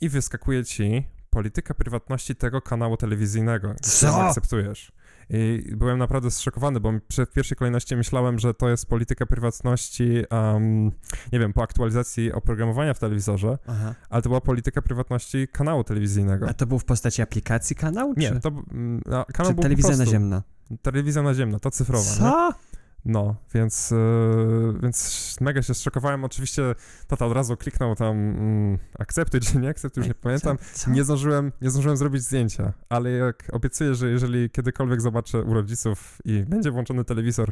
[0.01, 4.23] i wyskakuje ci polityka prywatności tego kanału telewizyjnego, Co?
[4.23, 4.93] akceptujesz.
[5.31, 10.85] I byłem naprawdę zszokowany, bo w pierwszej kolejności myślałem, że to jest polityka prywatności, um,
[11.33, 13.95] nie wiem, po aktualizacji oprogramowania w telewizorze, Aha.
[14.11, 16.49] ale to była polityka prywatności kanału telewizyjnego.
[16.49, 18.15] A to był w postaci aplikacji kanał?
[18.17, 20.43] Nie, czy, to mm, a, kanał czy był telewizja naziemna?
[20.83, 22.11] telewizja naziemna, to cyfrowa.
[22.21, 22.53] Nie?
[23.05, 26.25] No, więc, yy, więc mega się zszokowałem.
[26.25, 26.75] Oczywiście
[27.07, 30.59] tata od razu kliknął tam mm, akceptuj czy nie akceptuj, już nie pamiętam.
[30.87, 36.19] Nie zdążyłem, nie zdążyłem zrobić zdjęcia, ale jak obiecuję, że jeżeli kiedykolwiek zobaczę u rodziców
[36.25, 37.51] i będzie włączony telewizor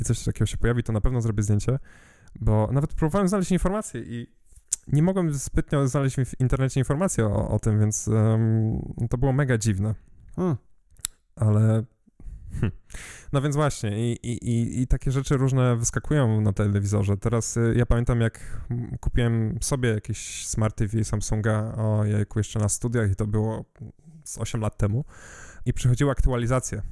[0.00, 1.78] i coś takiego się pojawi, to na pewno zrobię zdjęcie,
[2.40, 4.26] bo nawet próbowałem znaleźć informacje i
[4.88, 9.58] nie mogłem zbytnio znaleźć w internecie informacji o, o tym, więc um, to było mega
[9.58, 9.94] dziwne.
[10.36, 10.56] Hmm.
[11.36, 11.84] Ale.
[12.60, 12.70] Hm.
[13.32, 17.16] No więc właśnie, i, i, i, takie rzeczy różne wyskakują na telewizorze.
[17.16, 18.66] Teraz y, ja pamiętam, jak
[19.00, 23.64] kupiłem sobie jakieś Smart TV Samsunga, o jajku, jeszcze na studiach, i to było
[24.24, 25.04] z 8 lat temu,
[25.66, 26.82] i przychodziły aktualizacje,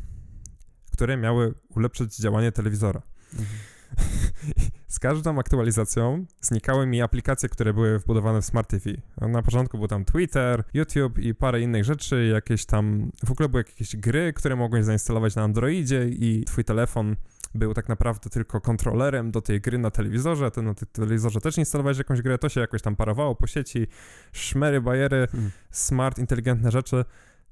[0.92, 3.02] które miały ulepszyć działanie telewizora.
[3.32, 3.58] Mhm.
[4.88, 8.90] Z każdą aktualizacją znikały mi aplikacje, które były wbudowane w Smart TV.
[9.20, 13.64] Na początku był tam Twitter, YouTube i parę innych rzeczy, jakieś tam, w ogóle były
[13.66, 17.16] jakieś gry, które mogłeś zainstalować na Androidzie i twój telefon
[17.54, 21.58] był tak naprawdę tylko kontrolerem do tej gry na telewizorze, ty na tym telewizorze też
[21.58, 23.86] instalowałeś jakąś grę, to się jakoś tam parowało po sieci,
[24.32, 25.50] szmery, bajery, Hmm.
[25.70, 27.04] smart, inteligentne rzeczy.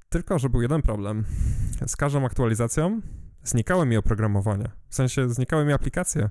[0.09, 1.25] Tylko, że był jeden problem.
[1.87, 3.01] Z każdą aktualizacją
[3.49, 4.71] znikały mi oprogramowania.
[4.89, 6.29] W sensie znikały mi aplikacje.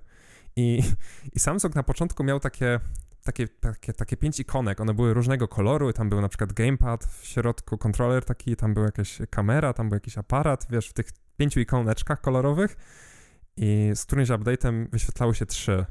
[0.57, 0.83] I,
[1.37, 2.81] i Samsung na początku miał takie,
[3.25, 4.81] takie, takie, takie pięć ikonek.
[4.81, 5.93] One były różnego koloru.
[5.93, 9.97] Tam był na przykład gamepad w środku, kontroler taki, tam była jakaś kamera, tam był
[9.97, 12.77] jakiś aparat, wiesz, w tych pięciu ikoneczkach kolorowych.
[13.57, 15.87] I z którymś update'em wyświetlały się trzy.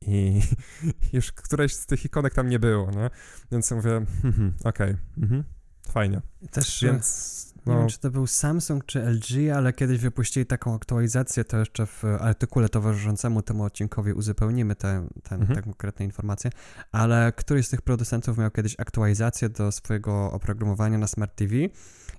[0.00, 0.40] I
[1.12, 3.10] już któreś z tych ikonek tam nie było, nie?
[3.52, 5.44] Więc mówię, mhm, okej, mhm,
[5.88, 6.22] fajnie.
[6.50, 10.74] Też Więc Nie no, wiem, czy to był Samsung czy LG, ale kiedyś wypuścili taką
[10.74, 15.56] aktualizację, to jeszcze w artykule towarzyszącemu temu odcinkowi uzupełnimy te, te, Mhm.
[15.56, 16.50] te konkretne informacje,
[16.92, 21.54] ale któryś z tych producentów miał kiedyś aktualizację do swojego oprogramowania na Smart TV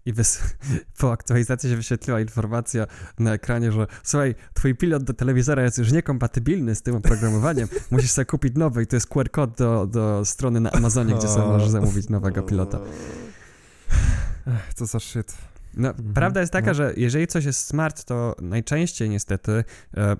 [0.06, 0.40] i wys-
[1.00, 2.88] po aktualizacji się wyświetliła informacja
[3.20, 8.12] na ekranie, że słuchaj, twój pilot do telewizora jest już niekompatybilny z tym oprogramowaniem, musisz
[8.12, 11.48] sobie kupić nowy i to jest QR kod do, do strony na Amazonie, gdzie sobie
[11.48, 12.80] możesz zamówić nowego pilota.
[14.48, 15.38] Ech, co za shit.
[15.74, 16.74] No, Mhm, Prawda jest taka, no.
[16.74, 19.64] że jeżeli coś jest smart, to najczęściej niestety
[19.98, 20.18] e,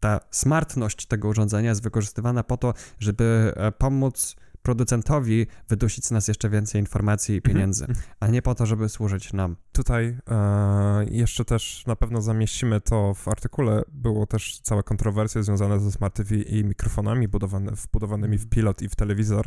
[0.00, 6.28] ta smartność tego urządzenia jest wykorzystywana po to, żeby e, pomóc producentowi wydusić z nas
[6.28, 8.06] jeszcze więcej informacji i pieniędzy, Mhm.
[8.20, 9.56] a nie po to, żeby służyć nam.
[9.72, 13.82] Tutaj e, jeszcze też na pewno zamieścimy to w artykule.
[13.92, 18.88] Było też całe kontrowersje związane ze Smart TV i mikrofonami budowane, wbudowanymi w pilot i
[18.88, 19.46] w telewizor,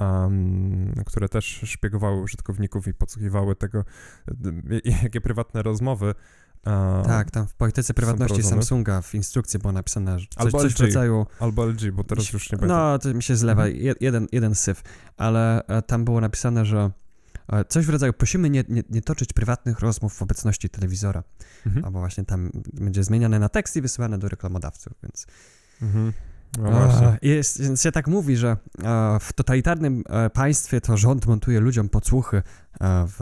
[0.00, 3.84] em, które też szpiegowały użytkowników i podsłuchiwały tego,
[4.86, 6.14] e, jakie prywatne rozmowy.
[6.66, 8.42] e, tak, tam w polityce prywatności.
[8.42, 10.86] Samsunga w instrukcji było napisane, że coś, Albo coś w LG.
[10.86, 11.26] rodzaju...
[11.40, 12.74] Albo LG, bo teraz już nie będę.
[12.74, 13.84] No, to mi się zlewa, Mhm.
[13.84, 14.82] je, jeden, jeden syf,
[15.16, 16.90] ale e, tam było napisane, że
[17.52, 21.22] e, coś w rodzaju prosimy nie, nie, nie toczyć prywatnych rozmów w obecności telewizora.
[21.66, 21.84] Mhm.
[21.84, 25.26] albo właśnie tam będzie zmieniane na tekst i wysyłane do reklamodawców, więc...
[25.82, 26.12] Mhm.
[26.58, 27.06] No właśnie.
[27.06, 31.60] E, jest, więc się tak mówi, że e, w totalitarnym e, państwie to rząd montuje
[31.60, 32.42] ludziom podsłuchy
[32.80, 33.16] w,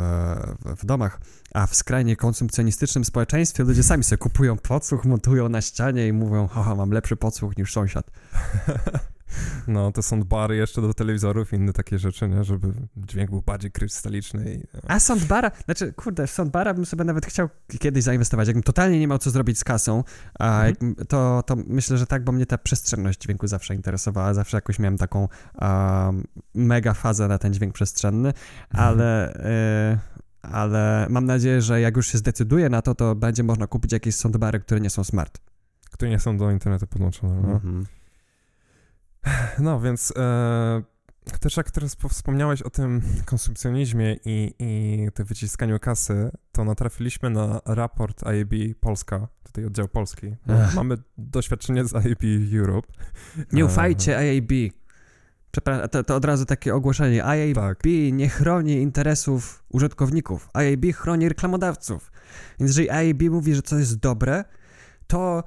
[0.64, 1.20] w, w domach,
[1.54, 6.48] a w skrajnie konsumpcjonistycznym społeczeństwie ludzie sami sobie kupują podsłuch, montują na ścianie i mówią,
[6.48, 8.10] haha, mam lepszy podsłuch niż sąsiad.
[9.68, 12.44] No, to są bary jeszcze do telewizorów, inne takie rzeczy, nie?
[12.44, 14.62] Żeby dźwięk był bardziej krystaliczny i...
[14.88, 17.48] A soundbara, znaczy, kurde, soundbara bym sobie nawet chciał
[17.80, 18.48] kiedyś zainwestować.
[18.48, 20.04] Jakbym totalnie nie miał co zrobić z kasą,
[20.38, 20.94] a Mhm.
[21.08, 24.34] to, to myślę, że tak, bo mnie ta przestrzenność dźwięku zawsze interesowała.
[24.34, 25.28] Zawsze jakoś miałem taką
[26.54, 28.88] mega fazę na ten dźwięk przestrzenny, Mhm.
[28.88, 29.34] ale,
[29.94, 29.98] y,
[30.42, 34.14] ale mam nadzieję, że jak już się zdecyduję na to, to będzie można kupić jakieś
[34.14, 35.38] soundbary, które nie są smart.
[35.90, 37.40] Które nie są do internetu podłączone.
[37.42, 37.52] No.
[37.52, 37.86] Mhm.
[39.59, 40.83] No, więc e,
[41.40, 47.30] też jak teraz po- wspomniałeś o tym konsumpcjonizmie i, i tym wyciskaniu kasy, to natrafiliśmy
[47.30, 50.26] na raport IAB Polska, tutaj oddział polski.
[50.26, 50.74] Ech.
[50.74, 52.22] Mamy doświadczenie z IAB
[52.54, 52.92] Europe.
[53.52, 54.72] Nie E, ufajcie IAB.
[55.50, 57.24] Przepraszam, to, to od razu takie ogłoszenie.
[57.24, 57.78] IAB Tak.
[58.12, 60.48] nie chroni interesów użytkowników.
[60.54, 62.12] IAB chroni reklamodawców.
[62.61, 64.44] Więc jeżeli IAB mówi, że coś jest dobre,
[65.06, 65.44] to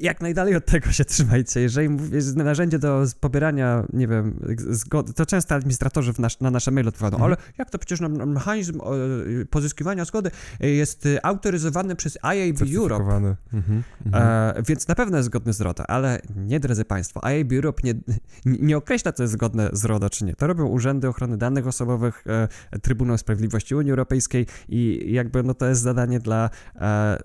[0.00, 1.60] jak najdalej od tego się trzymajcie.
[1.60, 6.70] Jeżeli jest narzędzie do pobierania, nie wiem, zgody, to często administratorzy w nasz, na nasze
[6.70, 7.32] maile odpowiadają, Mhm.
[7.32, 8.84] ale jak to przecież mechanizm e,
[9.44, 10.30] pozyskiwania zgody
[10.60, 13.04] e, jest autoryzowany przez IAB Europe.
[13.04, 13.36] Mhm.
[13.52, 13.82] Mhm.
[14.14, 17.94] E, więc na pewno jest zgodny z RODO, ale nie, drodzy Państwo, IAB Europe nie,
[18.44, 20.34] nie określa, co jest zgodne z RODO, czy nie.
[20.34, 25.66] To robią urzędy ochrony danych osobowych, e, Trybunał Sprawiedliwości Unii Europejskiej i jakby no to
[25.66, 27.18] jest zadanie dla, e,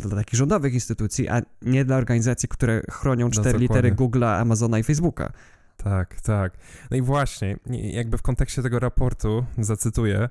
[0.00, 2.11] dla takich rządowych instytucji, a nie dla organizacji,
[2.48, 3.68] które chronią cztery dokładnie.
[3.68, 5.32] litery Google'a, Amazona i Facebooka.
[5.76, 6.58] Tak, tak.
[6.90, 10.28] No i właśnie, jakby w kontekście tego raportu zacytuję,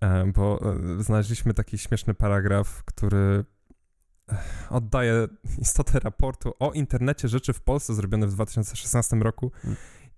[0.00, 0.60] e, bo
[0.98, 3.44] e, znaleźliśmy taki śmieszny paragraf, który
[4.70, 9.52] oddaje istotę raportu o internecie rzeczy w Polsce zrobiony w 2016 roku.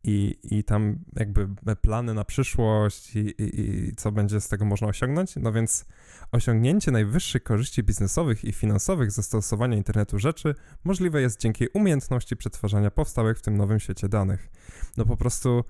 [0.05, 4.89] I, i tam jakby plany na przyszłość i, i, i, co będzie z tego można
[4.89, 5.37] osiągnąć.
[5.37, 5.85] No więc
[6.33, 12.91] osiągnięcie najwyższych korzyści biznesowych i finansowych ze stosowania internetu rzeczy możliwe jest dzięki umiejętności przetwarzania
[12.91, 14.49] powstałych w tym nowym świecie danych.
[14.97, 15.65] No po prostu...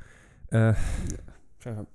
[0.53, 0.75] E,
[1.59, 1.87] Przepraszam,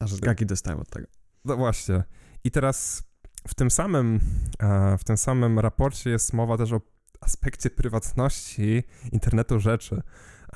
[0.00, 1.06] aż gaki dostałem od tego.
[1.44, 2.02] No właśnie.
[2.44, 3.02] I teraz
[3.48, 4.20] w tym samym,
[4.58, 6.80] e, w tym samym raporcie jest mowa też o
[7.20, 10.02] aspekcie prywatności internetu rzeczy.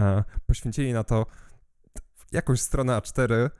[0.01, 1.27] E, poświęcili na to
[2.33, 3.51] jakąś stronę A4,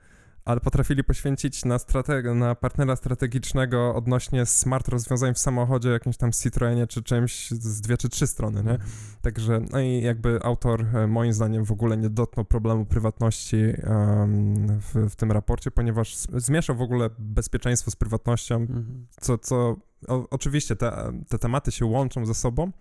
[0.45, 6.31] ale potrafili poświęcić na, strateg- na partnera strategicznego odnośnie smart rozwiązań w samochodzie, jakimś tam
[6.31, 8.71] Citroenie czy czymś z dwie czy trzy strony, nie?
[8.71, 8.89] Mhm.
[9.21, 14.79] Także, no i jakby autor e, moim zdaniem w ogóle nie dotknął problemu prywatności um,
[14.79, 19.07] w, w, tym raporcie, ponieważ zmieszał w ogóle bezpieczeństwo z prywatnością, mhm.
[19.21, 19.75] co, co
[20.07, 22.71] o, oczywiście te, te tematy się łączą ze sobą,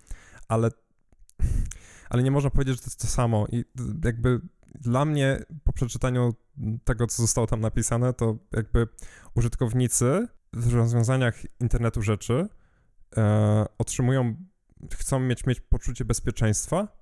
[0.48, 0.70] ale
[2.10, 3.46] ale nie można powiedzieć, że to jest to samo.
[3.52, 3.64] I
[4.04, 4.40] jakby
[4.74, 6.34] dla mnie po przeczytaniu
[6.84, 8.88] tego, co zostało tam napisane, to jakby
[9.34, 12.48] użytkownicy w rozwiązaniach internetu rzeczy
[13.16, 14.36] e, otrzymują,
[14.94, 16.98] chcą mieć, mieć poczucie bezpieczeństwa,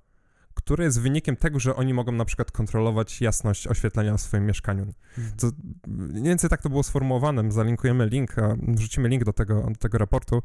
[0.55, 4.83] które jest wynikiem tego, że oni mogą na przykład kontrolować jasność oświetlenia w swoim mieszkaniu.
[5.19, 5.37] Mhm.
[5.37, 5.51] To,
[5.87, 7.53] mniej więcej tak to było sformułowane.
[7.53, 8.35] Zalinkujemy link,
[8.69, 10.43] wrzucimy link do tego, do tego raportu,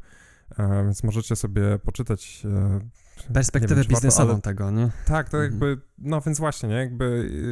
[0.58, 2.80] e, więc możecie sobie poczytać e,
[3.32, 4.40] Perspektywę wiem, biznesową ale...
[4.40, 4.90] tego, nie?
[5.06, 5.52] Tak, to mhm.
[5.52, 7.04] jakby, no więc właśnie, nie, jakby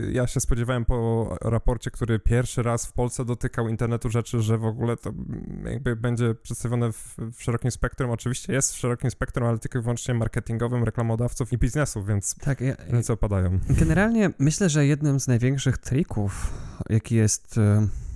[0.09, 4.59] y, ja się spodziewałem po raporcie, który pierwszy raz w Polsce dotykał internetu rzeczy, że
[4.59, 9.11] w ogóle to mm, jakby będzie przedstawione w, w szerokim spektrum, oczywiście jest w szerokim
[9.11, 13.59] spektrum, ale tylko i wyłącznie marketingowym, reklamodawców i biznesów, więc tak, ja, ręce opadają.
[13.71, 16.53] Generalnie myślę, że jednym z największych trików,
[16.91, 17.59] jaki jest...
[17.59, 18.10] Y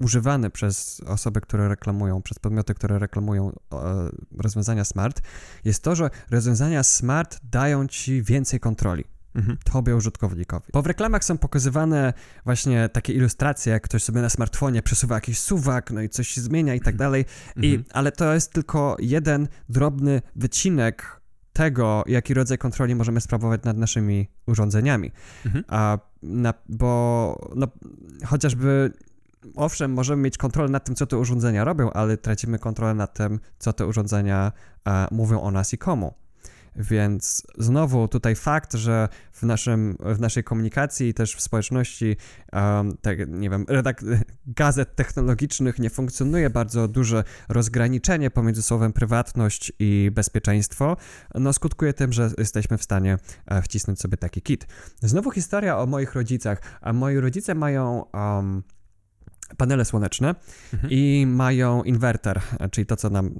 [0.00, 5.22] używany przez osoby, które reklamują, przez podmioty, które reklamują e, rozwiązania smart,
[5.64, 9.04] jest to, że rozwiązania smart dają ci więcej kontroli.
[9.34, 9.58] Mhm.
[9.64, 10.66] Tobie użytkownikowi.
[10.72, 12.12] Bo w reklamach są pokazywane
[12.44, 16.40] właśnie takie ilustracje, jak ktoś sobie na smartfonie przesuwa jakiś suwak, no i coś się
[16.40, 16.98] zmienia i tak mhm.
[16.98, 17.24] dalej.
[17.56, 17.84] I, mhm.
[17.92, 21.20] ale to jest tylko jeden drobny wycinek
[21.52, 25.12] tego, jaki rodzaj kontroli możemy sprawować nad naszymi urządzeniami.
[25.46, 25.64] Mhm.
[25.68, 27.68] A na, bo no,
[28.26, 28.92] chociażby
[29.54, 33.40] owszem, możemy mieć kontrolę nad tym, co te urządzenia robią, ale tracimy kontrolę nad tym,
[33.58, 34.52] co te urządzenia
[34.88, 36.14] e, mówią o nas i komu.
[36.76, 42.16] Więc znowu tutaj fakt, że w, naszym, w naszej komunikacji i też w społeczności,
[42.52, 49.72] um, tak, nie wiem, redak- gazet technologicznych nie funkcjonuje bardzo duże rozgraniczenie pomiędzy słowem prywatność
[49.78, 50.96] i bezpieczeństwo,
[51.34, 54.66] no skutkuje tym, że jesteśmy w stanie e, wcisnąć sobie taki kit.
[55.02, 56.58] Znowu historia o moich rodzicach.
[56.80, 58.62] A moi rodzice mają um,
[59.56, 60.34] panele słoneczne
[60.72, 60.92] mhm.
[60.92, 62.40] i mają inwerter,
[62.70, 63.30] czyli to, co nam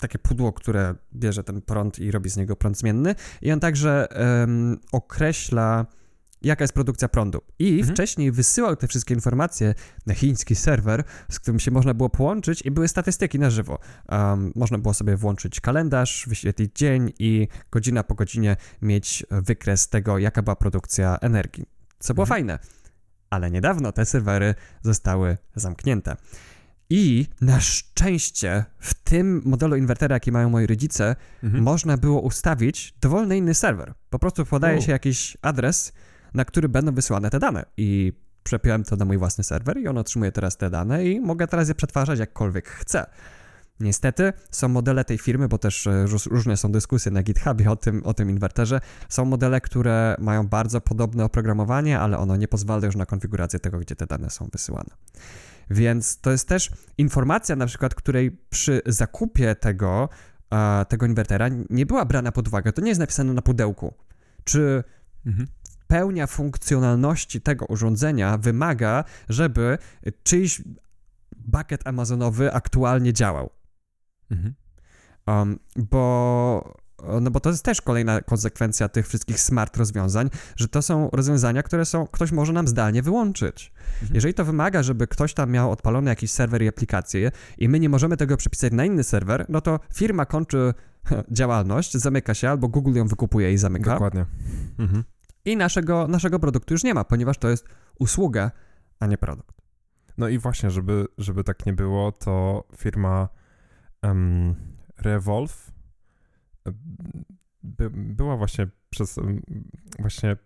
[0.00, 3.14] takie pudło, które bierze ten prąd i robi z niego prąd zmienny.
[3.42, 4.08] I on także
[4.40, 5.86] um, określa,
[6.42, 7.40] jaka jest produkcja prądu.
[7.58, 7.94] I mhm.
[7.94, 9.74] wcześniej wysyłał te wszystkie informacje
[10.06, 13.78] na chiński serwer, z którym się można było połączyć i były statystyki na żywo.
[14.08, 20.18] Um, można było sobie włączyć kalendarz, wyświetlić dzień i godzina po godzinie mieć wykres tego,
[20.18, 21.66] jaka była produkcja energii.
[21.98, 22.38] Co było mhm.
[22.38, 22.79] fajne
[23.30, 26.16] ale niedawno te serwery zostały zamknięte.
[26.90, 31.64] I na szczęście w tym modelu inwertera, jaki mają moi rodzice, mhm.
[31.64, 33.94] można było ustawić dowolny inny serwer.
[34.10, 35.92] Po prostu podaje się jakiś adres,
[36.34, 37.64] na który będą wysyłane te dane.
[37.76, 38.12] I
[38.42, 41.68] przepiąłem to na mój własny serwer i on otrzymuje teraz te dane i mogę teraz
[41.68, 43.06] je przetwarzać jakkolwiek chcę.
[43.80, 48.02] Niestety są modele tej firmy, bo też e, różne są dyskusje na GitHubie o tym,
[48.04, 48.80] o tym inwerterze.
[49.08, 53.78] Są modele, które mają bardzo podobne oprogramowanie, ale ono nie pozwala już na konfigurację tego,
[53.78, 54.90] gdzie te dane są wysyłane.
[55.70, 60.08] Więc to jest też informacja, na przykład, której przy zakupie tego,
[60.88, 62.72] tego inwertera nie była brana pod uwagę.
[62.72, 63.94] To nie jest napisane na pudełku.
[64.44, 64.84] Czy
[65.26, 65.46] mhm
[65.90, 69.78] pełnia funkcjonalności tego urządzenia wymaga, żeby
[70.22, 70.62] czyjś
[71.36, 73.50] bucket amazonowy aktualnie działał.
[74.30, 74.54] Mhm.
[75.26, 76.80] Um, bo
[77.20, 81.62] no bo to jest też kolejna konsekwencja tych wszystkich smart rozwiązań, że to są rozwiązania,
[81.62, 83.72] które są, ktoś może nam zdalnie wyłączyć.
[83.92, 84.14] Mhm.
[84.14, 87.88] Jeżeli to wymaga, żeby ktoś tam miał odpalony jakiś serwer i aplikację i my nie
[87.88, 90.74] możemy tego przepisać na inny serwer, no to firma kończy
[91.30, 93.92] działalność, zamyka się albo Google ją wykupuje i zamyka.
[93.92, 94.26] Dokładnie.
[94.78, 95.04] Mhm.
[95.44, 97.64] I naszego, naszego produktu już nie ma, ponieważ to jest
[97.98, 98.50] usługa,
[99.00, 99.56] a nie produkt.
[100.18, 103.28] No i właśnie, żeby, żeby tak nie było, to firma
[104.02, 104.54] um,
[104.98, 105.72] Revolve
[107.62, 109.18] by, była właśnie przez
[109.98, 110.36] właśnie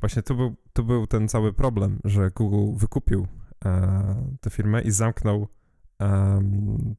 [0.00, 3.26] właśnie tu był, tu był ten cały problem, że Google wykupił
[3.64, 5.48] e, tę firmę i zamknął
[6.02, 6.40] e,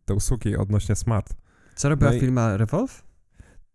[0.06, 1.34] te usługi odnośnie smart.
[1.76, 3.04] Co robiła No firma Revolve?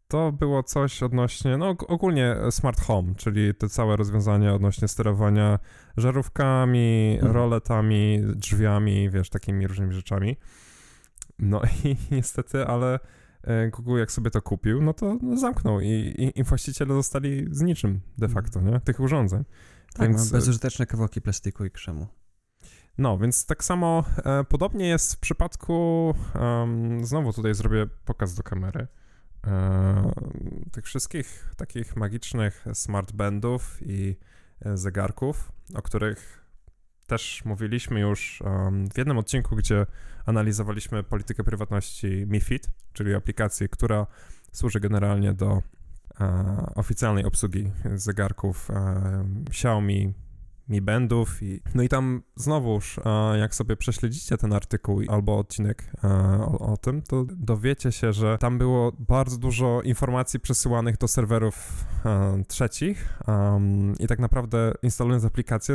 [0.09, 5.59] To było coś odnośnie, no og- ogólnie smart home, czyli te całe rozwiązania odnośnie sterowania
[5.97, 7.33] żarówkami, Mhm.
[7.33, 10.37] roletami, drzwiami, wiesz, takimi różnymi rzeczami.
[11.39, 13.01] No i niestety, ale
[13.43, 17.63] e, Google jak sobie to kupił, no to zamknął i, i, i właściciele zostali z
[17.63, 18.81] niczym de facto, nie?
[18.81, 19.45] Tych urządzeń.
[19.95, 22.07] Tak, Więc, mam bezużyteczne kawałki plastiku i krzemu.
[22.99, 28.43] No, więc tak samo e, podobnie jest w przypadku, em, znowu tutaj zrobię pokaz do
[28.43, 28.87] kamery,
[29.47, 30.13] e,
[30.73, 34.17] tych wszystkich takich magicznych smartbandów i
[34.61, 36.44] e, zegarków, o których
[37.07, 39.87] też mówiliśmy już em, w jednym odcinku, gdzie
[40.27, 44.07] analizowaliśmy politykę prywatności MiFID, czyli aplikacji, która
[44.53, 45.63] służy generalnie do
[46.21, 50.15] e, oficjalnej obsługi zegarków e, Xiaomi,
[50.69, 55.91] Mi Bandów i no i tam znowuż, e, jak sobie prześledzicie ten artykuł albo odcinek
[56.05, 56.09] e,
[56.41, 61.85] o, o tym, to dowiecie się, że tam było bardzo dużo informacji przesyłanych do serwerów
[62.05, 63.19] e, trzecich.
[63.99, 65.75] I tak naprawdę instalując aplikację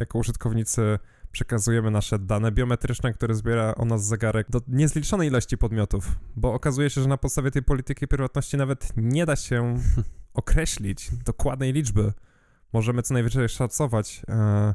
[0.00, 0.98] jako użytkownicy
[1.32, 6.90] przekazujemy nasze dane biometryczne, które zbiera o nas zegarek do niezliczonej ilości podmiotów, bo okazuje
[6.90, 9.76] się, że na podstawie tej polityki prywatności nawet nie da się
[10.34, 12.12] określić dokładnej liczby.
[12.72, 14.74] Możemy co najwyżej szacować, e,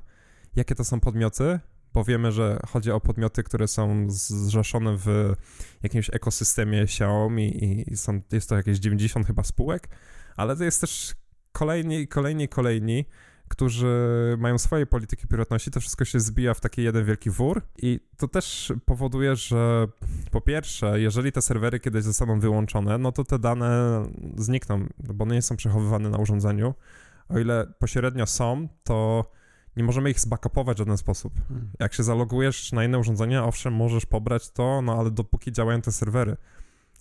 [0.55, 1.59] jakie to są podmioty,
[1.93, 5.33] bo wiemy, że chodzi o podmioty, które są zrzeszone w
[5.83, 9.89] jakimś ekosystemie Xiaomi i, i są, jest to jakieś 90 chyba spółek,
[10.35, 11.15] ale to jest też
[11.51, 13.05] kolejni, kolejni, kolejni,
[13.55, 17.99] którzy mają swoje polityki prywatności, to wszystko się zbija w taki jeden wielki wór i
[18.17, 19.87] to też powoduje, że
[20.31, 24.03] po pierwsze, jeżeli te serwery kiedyś zostaną wyłączone, no to te dane
[24.37, 26.73] znikną, bo one nie są przechowywane na urządzeniu.
[27.29, 29.25] O ile pośrednio są, to
[29.77, 31.33] nie możemy ich zbackupować w żaden sposób.
[31.47, 31.69] Hmm.
[31.79, 35.91] Jak się zalogujesz na inne urządzenie, owszem, możesz pobrać to, no ale dopóki działają te
[35.91, 36.37] serwery.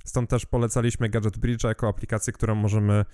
[0.05, 3.05] Stąd też polecaliśmy Gadget Bridge jako aplikację, którą możemy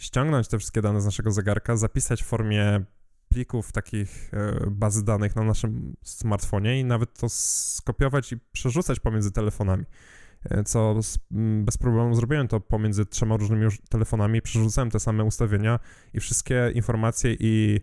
[0.00, 2.84] ściągnąć te wszystkie dane z naszego zegarka, zapisać w formie
[3.28, 9.32] plików takich e, bazy danych na naszym smartfonie i nawet to skopiować i przerzucać pomiędzy
[9.32, 9.84] telefonami.
[10.44, 11.00] E, Co
[11.64, 15.78] bez problemu zrobiłem to pomiędzy trzema różnymi już telefonami, przerzucałem te same ustawienia
[16.14, 17.80] i wszystkie informacje i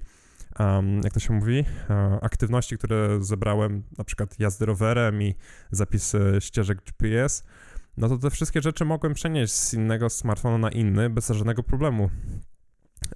[0.60, 5.36] um, jak to się mówi, e, aktywności, które zebrałem, na przykład jazdy rowerem i
[5.71, 7.43] zapisy ścieżek GPS,
[7.97, 12.10] no to te wszystkie rzeczy mogłem przenieść z innego smartfona na inny bez żadnego problemu.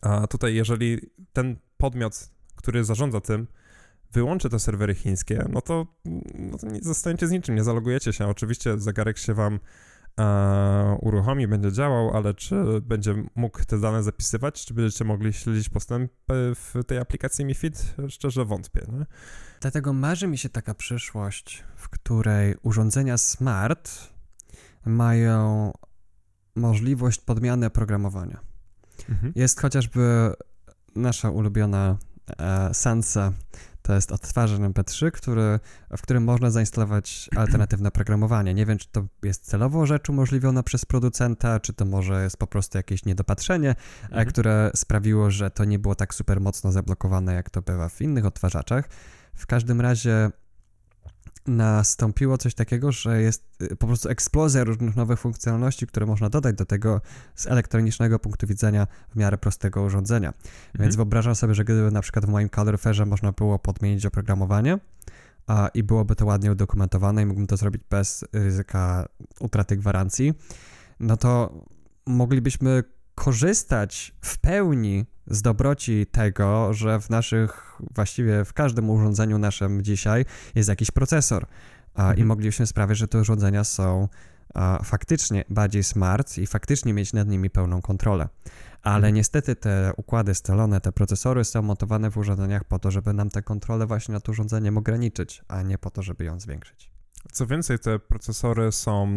[0.01, 0.99] A tutaj, jeżeli
[1.33, 3.47] ten podmiot, który zarządza tym,
[4.11, 5.87] wyłączy te serwery chińskie, no to,
[6.33, 8.27] no to nie zostaniecie z niczym, nie zalogujecie się.
[8.27, 9.59] Oczywiście zegarek się wam
[10.19, 15.69] e, uruchomi, będzie działał, ale czy będzie mógł te dane zapisywać, czy będziecie mogli śledzić
[15.69, 17.95] postępy w tej aplikacji MiFID?
[18.09, 18.81] Szczerze wątpię.
[18.91, 19.05] Nie?
[19.61, 24.11] Dlatego marzy mi się taka przyszłość, w której urządzenia smart
[24.85, 25.71] mają
[26.55, 28.39] możliwość podmiany oprogramowania.
[29.09, 29.33] Mhm.
[29.35, 30.33] Jest chociażby
[30.95, 31.97] nasza ulubiona
[32.39, 33.33] e, Sansa,
[33.81, 35.59] to jest odtwarzacz MP3, który,
[35.97, 38.53] w którym można zainstalować alternatywne oprogramowanie.
[38.53, 42.47] Nie wiem, czy to jest celowo rzecz umożliwiona przez producenta, czy to może jest po
[42.47, 44.27] prostu jakieś niedopatrzenie, e, Mhm.
[44.27, 48.25] które sprawiło, że to nie było tak super mocno zablokowane, jak to bywa w innych
[48.25, 48.89] odtwarzaczach.
[49.33, 50.31] W każdym razie
[51.47, 56.55] nastąpiło coś takiego, że jest y, po prostu eksplozja różnych nowych funkcjonalności, które można dodać
[56.55, 57.01] do tego
[57.35, 60.33] z elektronicznego punktu widzenia w miarę prostego urządzenia.
[60.79, 64.79] Więc wyobrażam sobie, że gdyby na przykład w moim kaloryferze można było podmienić oprogramowanie
[65.47, 69.07] a, i byłoby to ładnie udokumentowane i mógłbym to zrobić bez ryzyka
[69.39, 70.33] utraty gwarancji,
[70.99, 71.53] no to
[72.05, 72.83] moglibyśmy
[73.21, 80.25] korzystać w pełni z dobroci tego, że w naszych, właściwie w każdym urządzeniu naszym dzisiaj
[80.55, 81.45] jest jakiś procesor.
[81.93, 82.27] A, I Mhm.
[82.27, 84.07] moglibyśmy sprawić, że te urządzenia są
[84.83, 88.29] faktycznie bardziej smart i faktycznie mieć nad nimi pełną kontrolę.
[88.81, 89.15] Ale Mhm.
[89.15, 93.41] niestety te układy scalone, te procesory są montowane w urządzeniach po to, żeby nam tę
[93.41, 96.91] kontrolę właśnie nad urządzeniem ograniczyć, a nie po to, żeby ją zwiększyć.
[97.31, 99.07] Co więcej, te procesory są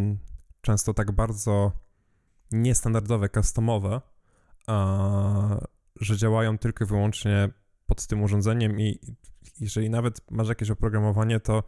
[0.61, 1.84] często tak bardzo
[2.63, 4.01] niestandardowe, customowe,
[4.67, 5.57] a,
[6.01, 7.49] że działają tylko i wyłącznie
[7.87, 8.99] pod tym urządzeniem i
[9.61, 11.63] jeżeli nawet masz jakieś oprogramowanie, to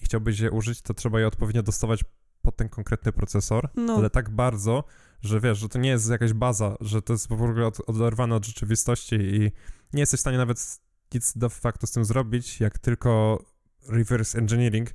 [0.00, 2.04] i chciałbyś je użyć, to trzeba je odpowiednio dostawać
[2.42, 4.84] pod ten konkretny procesor, No, ale tak bardzo,
[5.20, 8.34] że wiesz, że to nie jest jakaś baza, że to jest w ogóle od, oderwane
[8.34, 9.52] od rzeczywistości i
[9.92, 10.80] nie jesteś w stanie nawet
[11.14, 13.42] nic de facto z tym zrobić, jak tylko
[13.88, 14.90] reverse engineering.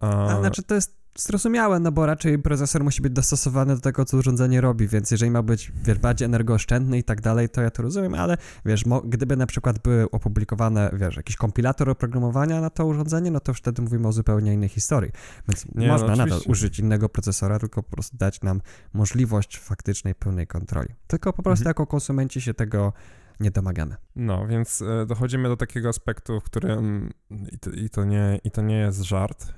[0.00, 4.04] a, a znaczy to jest zrozumiałe, no bo raczej procesor musi być dostosowany do tego,
[4.04, 7.70] co urządzenie robi, więc jeżeli ma być wiesz, bardziej energooszczędny i tak dalej, to ja
[7.70, 12.86] to rozumiem, ale wiesz, gdyby na przykład były opublikowane, wiesz, jakiś kompilator oprogramowania na to
[12.86, 15.10] urządzenie, no to wtedy mówimy o zupełnie innej historii.
[15.48, 16.50] Więc Nie, no można nadal oczywiście.
[16.50, 18.60] użyć innego procesora, tylko po prostu dać nam
[18.92, 20.88] możliwość faktycznej, pełnej kontroli.
[21.06, 21.70] Tylko po prostu Mhm.
[21.70, 22.92] jako konsumenci się tego
[23.40, 23.96] nie domagamy.
[24.16, 27.10] No, więc e, dochodzimy do takiego aspektu, w którym
[27.52, 29.54] i to, i to, nie, i to nie jest żart,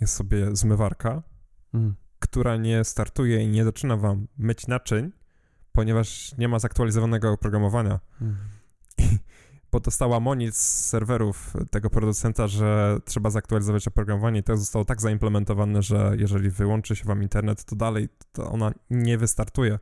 [0.00, 1.22] jest sobie zmywarka,
[1.74, 1.94] Mm.
[2.18, 5.12] która nie startuje i nie zaczyna wam myć naczyń,
[5.72, 8.00] ponieważ nie ma zaktualizowanego oprogramowania.
[8.20, 8.36] Mm.
[9.72, 15.00] Bo dostała monit z serwerów tego producenta, że trzeba zaktualizować oprogramowanie i to zostało tak
[15.00, 19.78] zaimplementowane, że jeżeli wyłączy się wam internet, to dalej to ona nie wystartuje,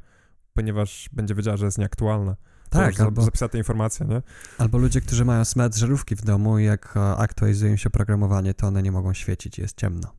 [0.55, 2.37] ponieważ będzie wiedziała, że jest nieaktualna.
[2.71, 4.23] Tak, za- albo, Zapisała te informacje, nie?
[4.59, 8.67] albo ludzie, którzy mają smart żarówki w domu i jak e, aktualizują się oprogramowanie, to
[8.67, 10.15] one nie mogą świecić, jest ciemno.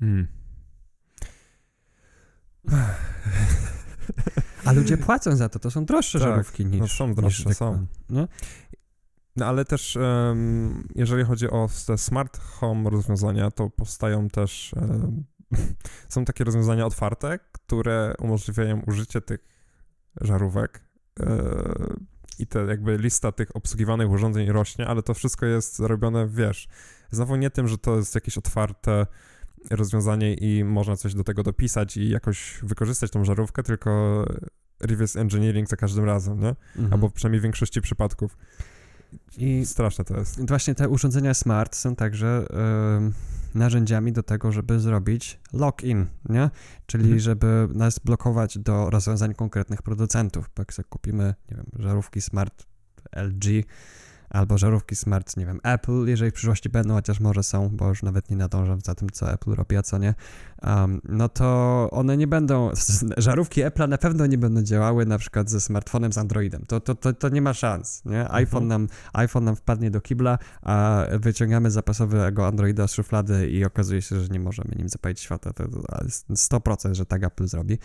[0.00, 0.26] Mm.
[4.64, 7.42] A ludzie płacą za to, to są droższe Tak, żarówki niż no są niż droższe,
[7.42, 7.54] zwykłe.
[7.54, 7.86] są.
[8.10, 8.28] No?
[9.36, 15.24] No ale też em, jeżeli chodzi o te smart home rozwiązania, to powstają też em,
[16.08, 19.40] są takie rozwiązania otwarte, które umożliwiają użycie tych
[20.20, 20.80] żarówek
[22.38, 26.68] i te jakby lista tych obsługiwanych urządzeń rośnie, ale to wszystko jest zrobione, wiesz,
[27.10, 29.06] znowu nie tym, że to jest jakieś otwarte
[29.70, 34.24] rozwiązanie i można coś do tego dopisać i jakoś wykorzystać tą żarówkę, tylko
[34.80, 36.48] reverse engineering za każdym razem, nie?
[36.76, 36.92] Mhm.
[36.92, 38.36] Albo przynajmniej w większości przypadków.
[39.38, 40.48] I Straszne to jest.
[40.48, 42.46] właśnie te urządzenia smart są także
[43.54, 46.50] narzędziami do tego, żeby zrobić lock-in, nie?
[46.86, 47.20] Czyli Mhm.
[47.20, 50.50] żeby nas blokować do rozwiązań konkretnych producentów.
[50.56, 52.66] Bo Jak sobie kupimy, nie wiem, żarówki smart
[53.16, 53.44] LG
[54.34, 58.02] albo żarówki smart, nie wiem, Apple, jeżeli w przyszłości będą, chociaż może są, bo już
[58.02, 60.14] nawet nie nadążam za tym, co Apple robi, a co nie,
[60.62, 62.70] um, no to one nie będą,
[63.16, 66.64] żarówki Apple'a na pewno nie będą działały na przykład ze smartfonem z Androidem.
[66.66, 68.30] To, to, to, to nie ma szans, nie?
[68.30, 74.02] iPhone nam, iPhone nam wpadnie do kibla, a wyciągamy zapasowego Androida z szuflady i okazuje
[74.02, 75.52] się, że nie możemy nim zapalić świata.
[75.52, 77.78] To, to jest 100%, że tak Apple zrobi.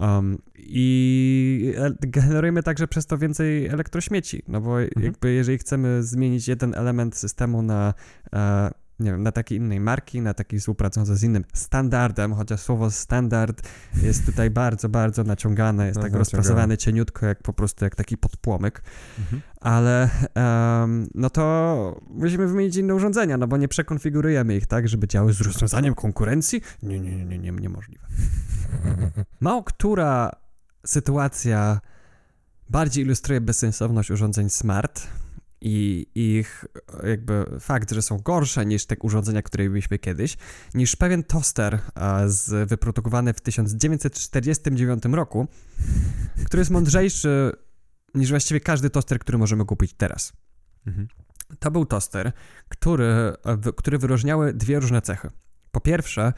[0.00, 6.74] Um, I generujemy także przez to więcej elektrośmieci, no bo jakby jeżeli chcemy zmienić jeden
[6.74, 7.94] element systemu na,
[8.32, 8.70] e,
[9.00, 13.68] nie wiem, na takiej innej marki, na takiej współpracujący z innym standardem, chociaż słowo standard
[14.02, 18.16] jest tutaj bardzo, bardzo naciągane, jest No, tak rozprasowane cieniutko, jak po prostu jak taki
[18.16, 18.82] podpłomyk
[19.18, 19.42] Mhm.
[19.60, 25.08] ale em, no to musimy wymienić inne urządzenia, no bo nie przekonfigurujemy ich tak, żeby
[25.08, 26.62] działały z rozwiązaniem konkurencji.
[26.82, 28.06] Nie, nie, nie, nie, niemożliwe.
[29.40, 30.30] Mało która
[30.86, 31.80] sytuacja
[32.70, 35.06] bardziej ilustruje bezsensowność urządzeń smart
[35.60, 36.64] i ich
[37.02, 40.36] jakby fakt, że są gorsze niż te urządzenia, które mieliśmy kiedyś,
[40.74, 45.48] niż pewien toster a, z, wyprodukowany w 1949 roku,
[46.46, 47.52] który jest mądrzejszy
[48.14, 50.32] niż właściwie każdy toster, który możemy kupić teraz.
[50.86, 51.08] Mhm.
[51.58, 52.32] To był toster,
[52.68, 55.30] który, e, który wyróżniały dwie różne cechy.
[55.72, 56.32] Po pierwsze,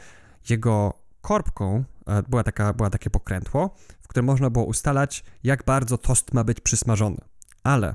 [0.50, 5.98] jego korbką e, była, taka, była takie pokrętło, w którym można było ustalać, jak bardzo
[5.98, 7.18] tost ma być przysmażony.
[7.62, 7.94] Ale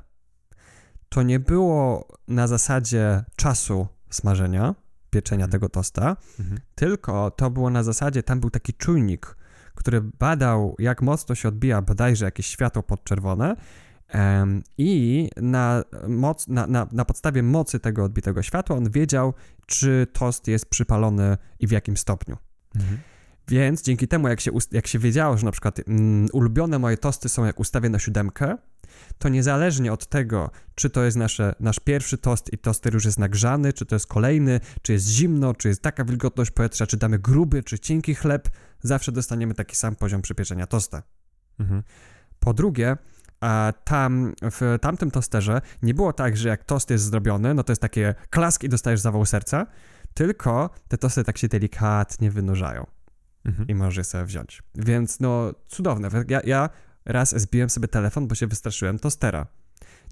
[1.09, 4.75] to nie było na zasadzie czasu smażenia,
[5.09, 5.51] pieczenia Mhm.
[5.51, 6.59] tego tosta, Mhm.
[6.75, 9.35] tylko to było na zasadzie, tam był taki czujnik,
[9.75, 13.55] który badał, jak mocno się odbija bodajże jakieś światło podczerwone
[14.07, 19.33] em, i na, moc, na, na, na podstawie mocy tego odbitego światła on wiedział,
[19.65, 22.37] czy tost jest przypalony i w jakim stopniu.
[22.75, 22.97] Mhm.
[23.47, 27.29] Więc dzięki temu, jak się, jak się wiedziało, że na przykład mm, ulubione moje tosty
[27.29, 28.57] są jak ustawię na siódemkę,
[29.17, 33.19] to niezależnie od tego, czy to jest nasze, nasz pierwszy tost i toster już jest
[33.19, 37.19] nagrzany, czy to jest kolejny, czy jest zimno, czy jest taka wilgotność powietrza, czy damy
[37.19, 38.49] gruby, czy cienki chleb,
[38.81, 41.03] zawsze dostaniemy taki sam poziom przypieczenia tosta.
[41.59, 41.83] Mhm.
[42.39, 42.97] Po drugie,
[43.39, 47.71] a tam w tamtym tosterze nie było tak, że jak tost jest zrobiony, no to
[47.71, 49.67] jest takie klask i dostajesz zawał serca,
[50.13, 52.96] tylko te tosty tak się delikatnie wynurzają
[53.47, 53.67] Mhm.
[53.67, 54.63] i możesz je sobie wziąć.
[54.75, 56.09] Więc no, cudowne.
[56.27, 56.69] Ja, ja
[57.05, 59.47] raz zbiłem sobie telefon, bo się wystraszyłem tostera.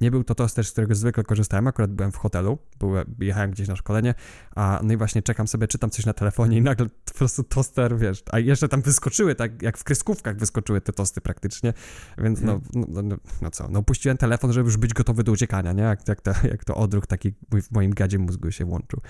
[0.02, 3.68] Nie był to toster, z którego zwykle korzystałem, akurat byłem w hotelu, byłem, jechałem gdzieś
[3.68, 4.14] na szkolenie,
[4.56, 7.98] a no i właśnie czekam sobie, czytam coś na telefonie i nagle po prostu toster,
[7.98, 11.74] wiesz, a jeszcze tam wyskoczyły, tak jak w kreskówkach wyskoczyły te tosty praktycznie,
[12.18, 15.74] więc no, no, no, no co, no puściłem telefon, żeby już być gotowy do uciekania,
[15.74, 19.02] nie, jak, jak, to, jak to odruch taki w moim gadzie mózgu się włączył.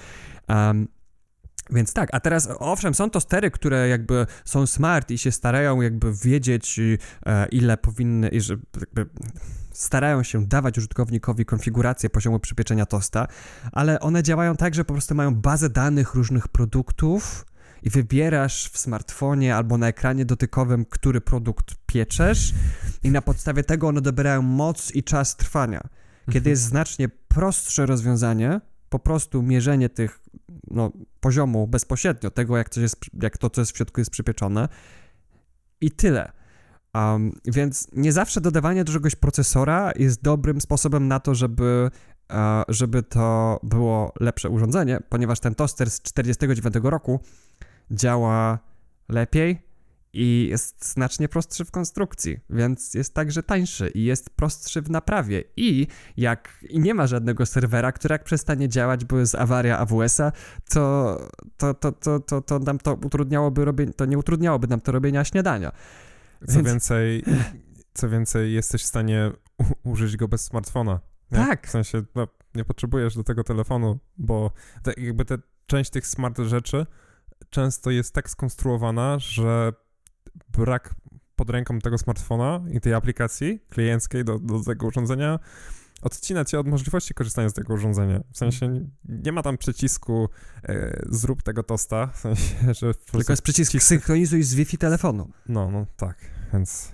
[0.49, 0.87] Um,
[1.69, 5.81] więc tak, a teraz owszem, są to stery, które jakby są smart i się starają
[5.81, 6.79] jakby wiedzieć,
[7.25, 9.05] e, ile powinny, i że jakby
[9.71, 13.27] starają się dawać użytkownikowi konfigurację poziomu przypieczenia tosta,
[13.71, 17.45] ale one działają tak, że po prostu mają bazę danych różnych produktów
[17.83, 22.53] i wybierasz w smartfonie albo na ekranie dotykowym, który produkt pieczesz
[23.03, 25.81] i na podstawie tego one dobierają moc i czas trwania.
[26.25, 26.49] Kiedy Mhm.
[26.49, 30.19] jest znacznie prostsze rozwiązanie, po prostu mierzenie tych
[30.71, 34.69] no, poziomu bezpośrednio, tego jak, coś jest, jak to, co jest w środku jest przypieczone
[35.81, 36.31] i tyle.
[36.93, 41.89] Um, więc nie zawsze dodawanie do czegoś procesora jest dobrym sposobem na to, żeby,
[42.31, 47.19] e, żeby to było lepsze urządzenie, ponieważ ten toster z 49 roku
[47.91, 48.59] działa
[49.09, 49.61] lepiej
[50.15, 55.43] i jest znacznie prostszy w konstrukcji, więc jest także tańszy i jest prostszy w naprawie.
[55.57, 55.87] I
[56.17, 60.31] jak i nie ma żadnego serwera, który jak przestanie działać, bo jest awaria AWS-a,
[60.69, 61.17] to,
[61.57, 65.23] to, to, to, to, to nam to utrudniałoby robienie, to nie utrudniałoby nam to robienia
[65.23, 65.71] śniadania.
[66.47, 67.23] Co Więc- więcej,
[67.93, 69.31] co więcej, jesteś w stanie
[69.83, 70.99] użyć go bez smartfona.
[71.31, 71.37] Nie?
[71.37, 71.67] Tak.
[71.67, 74.51] W sensie, no, nie potrzebujesz do tego telefonu, bo
[74.83, 76.85] te, jakby te, część tych smart rzeczy
[77.49, 79.73] często jest tak skonstruowana, że
[80.57, 80.95] brak
[81.35, 85.39] pod ręką tego smartfona i tej aplikacji klienckiej do, do tego urządzenia
[86.01, 88.19] odcina cię od możliwości korzystania z tego urządzenia.
[88.33, 90.29] W sensie nie- nie ma tam przycisku
[90.63, 95.31] e, zrób tego tosta, w sensie, że po Tylko jest przycisk synchronizuj z Wi-Fi telefonu.
[95.49, 96.17] no, no tak,
[96.53, 96.91] więc.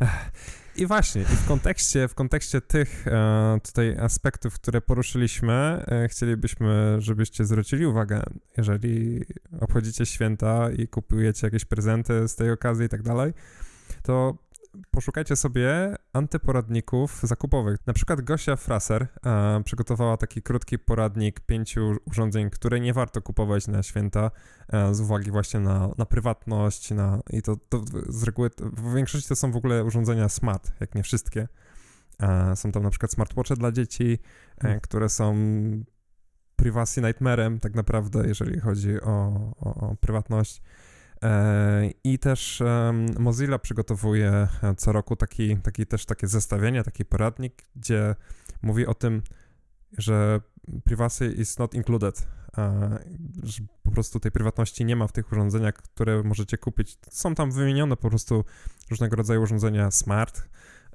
[0.00, 0.30] Ech.
[0.78, 6.96] I właśnie, i w kontekście, w kontekście tych e, tutaj aspektów, które poruszyliśmy, e, chcielibyśmy,
[6.98, 8.22] żebyście zwrócili uwagę,
[8.56, 9.24] jeżeli
[9.60, 13.32] obchodzicie święta i kupujecie jakieś prezenty z tej okazji i tak dalej,
[14.02, 14.36] to
[14.90, 17.78] poszukajcie sobie antyporadników zakupowych.
[17.86, 23.68] Na przykład Gosia Fraser e, przygotowała taki krótki poradnik pięciu urządzeń, które nie warto kupować
[23.68, 24.30] na święta
[24.72, 29.28] e, z uwagi właśnie na, na prywatność na, i to, to z reguły, w większości
[29.28, 31.48] to są w ogóle urządzenia smart, jak nie wszystkie.
[32.22, 34.18] E, są tam na przykład smartwatche dla dzieci,
[34.58, 34.80] e, Hmm.
[34.80, 35.34] które są
[36.56, 39.12] privacy nightmarem tak naprawdę, jeżeli chodzi o,
[39.60, 40.62] o, o prywatność.
[41.22, 42.62] E, I też
[43.18, 48.14] Mozilla przygotowuje e, co roku taki, taki też takie zestawienie, taki poradnik, gdzie
[48.62, 49.22] mówi o tym,
[49.98, 50.40] że
[50.84, 52.26] privacy is not included,
[53.42, 56.98] że po prostu tej prywatności nie ma w tych urządzeniach, które możecie kupić.
[57.10, 58.44] Są tam wymienione po prostu
[58.90, 60.48] różnego rodzaju urządzenia smart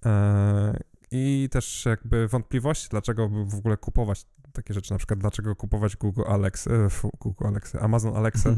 [0.06, 0.80] e,
[1.12, 6.22] i też jakby wątpliwości, dlaczego w ogóle kupować takie rzeczy, na przykład dlaczego kupować Google
[6.28, 6.88] Alexa, e,
[7.20, 8.49] Google Alexa, Amazon Alexa,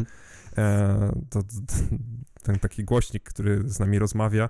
[0.58, 1.44] e, to,
[2.44, 4.50] ten taki głośnik, który z nami rozmawia.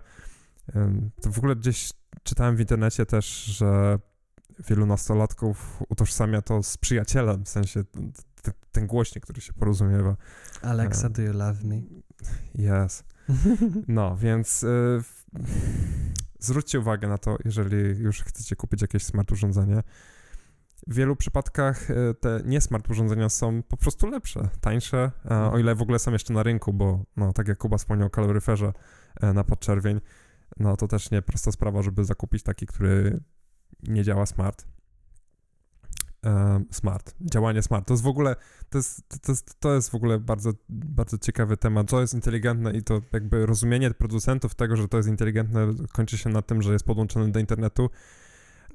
[0.75, 1.93] Em, To w ogóle gdzieś
[2.23, 3.99] czytałem w internecie też, że
[4.69, 7.83] wielu nastolatków utożsamia to z przyjacielem, w sensie
[8.71, 10.15] ten głośnik, który się porozumiewa.
[10.61, 11.81] Alexa, do you love me?
[12.55, 13.03] Yes.
[13.87, 14.65] No, więc
[16.45, 19.83] zwróćcie uwagę na to, jeżeli już chcecie kupić jakieś smart urządzenie.
[20.87, 25.75] W wielu przypadkach y, te niesmart urządzenia są po prostu lepsze, tańsze, a o ile
[25.75, 28.73] w ogóle są jeszcze na rynku, bo no, tak jak Kuba wspomniał o kaloryferze
[29.21, 30.01] e, na podczerwień,
[30.59, 33.19] no to też nie prosta sprawa, żeby zakupić taki, który
[33.83, 34.65] nie działa smart.
[36.71, 37.87] Smart, działanie smart.
[37.87, 38.35] To jest w ogóle,
[38.69, 41.89] to jest, to jest, to jest w ogóle bardzo, bardzo ciekawy temat.
[41.89, 46.29] Co jest inteligentne i to jakby rozumienie producentów tego, że to jest inteligentne, kończy się
[46.29, 47.89] na tym, że jest podłączone do internetu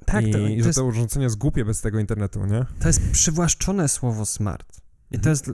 [0.05, 2.65] Tak, i, to, i to, że jest, to urządzenie jest głupie bez tego internetu, nie?
[2.79, 4.81] to jest przywłaszczone słowo smart.
[5.11, 5.31] I to Mhm.
[5.31, 5.51] jest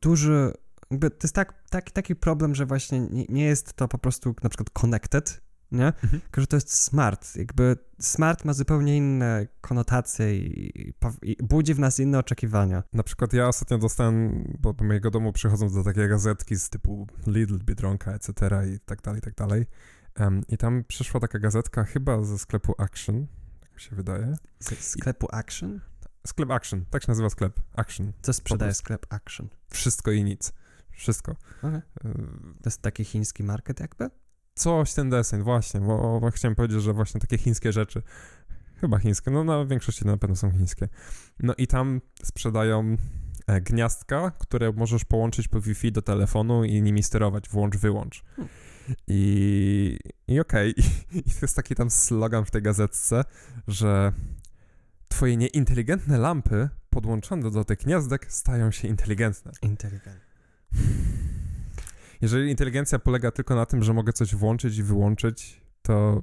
[0.00, 0.52] duży,
[0.90, 4.48] to jest tak, tak, taki problem, że właśnie nie, nie jest to po prostu na
[4.48, 5.40] przykład connected,
[5.74, 5.86] nie?
[5.86, 6.20] Mhm.
[6.20, 7.36] Tylko, że to jest smart.
[7.36, 10.78] Jakby smart ma zupełnie inne konotacje i,
[11.22, 12.82] i, budzi w nas inne oczekiwania.
[12.92, 17.06] Na przykład ja ostatnio dostałem, bo do mojego domu przychodzą do takie gazetki z typu
[17.26, 18.32] Lidl, Biedronka, etc.
[18.74, 19.66] i tak dalej, i tak dalej.
[20.14, 23.26] Em, I tam przyszła taka gazetka chyba ze sklepu Action,
[23.60, 24.36] tak mi się wydaje.
[24.60, 25.80] Z sklepu Action?
[26.26, 27.60] Sklep Action, tak się nazywa sklep.
[27.76, 28.12] Action.
[28.22, 29.48] Co sprzedaje sklep Action?
[29.70, 30.52] Wszystko i nic.
[30.90, 31.36] Wszystko.
[31.62, 31.78] Okej.
[31.78, 31.82] Y,
[32.62, 34.10] To jest taki chiński market jakby?
[34.54, 38.02] Coś ten deseń, właśnie, bo, bo chciałem powiedzieć, że właśnie takie chińskie rzeczy,
[38.80, 40.88] chyba chińskie, no na większości na pewno są chińskie.
[41.40, 42.96] No i tam sprzedają
[43.46, 48.22] e, gniazdka, które możesz połączyć po Wi-Fi do telefonu i nimi sterować, włącz, wyłącz.
[48.36, 48.48] Hmm.
[49.06, 49.98] I,
[50.28, 50.74] i okej,
[51.12, 53.24] I, to jest taki tam slogan w tej gazetce,
[53.68, 54.12] że
[55.08, 59.52] twoje nieinteligentne lampy podłączone do tych gniazdek stają się inteligentne.
[59.62, 60.20] Inteligent.
[62.20, 66.22] Jeżeli inteligencja polega tylko na tym, że mogę coś włączyć i wyłączyć, to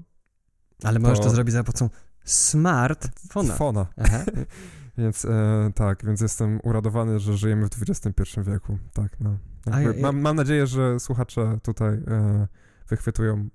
[0.84, 1.90] Ale możesz to To- zrobić za pomocą
[2.26, 3.54] smartfona.
[3.56, 3.86] Fona.
[4.98, 8.78] Więc e, tak, więc jestem uradowany, że żyjemy w XXI wieku.
[8.94, 9.38] Tak, no.
[9.72, 12.48] A Jakby ja- mam, mam nadzieję, że słuchacze tutaj e,
[12.90, 13.50] wychwytują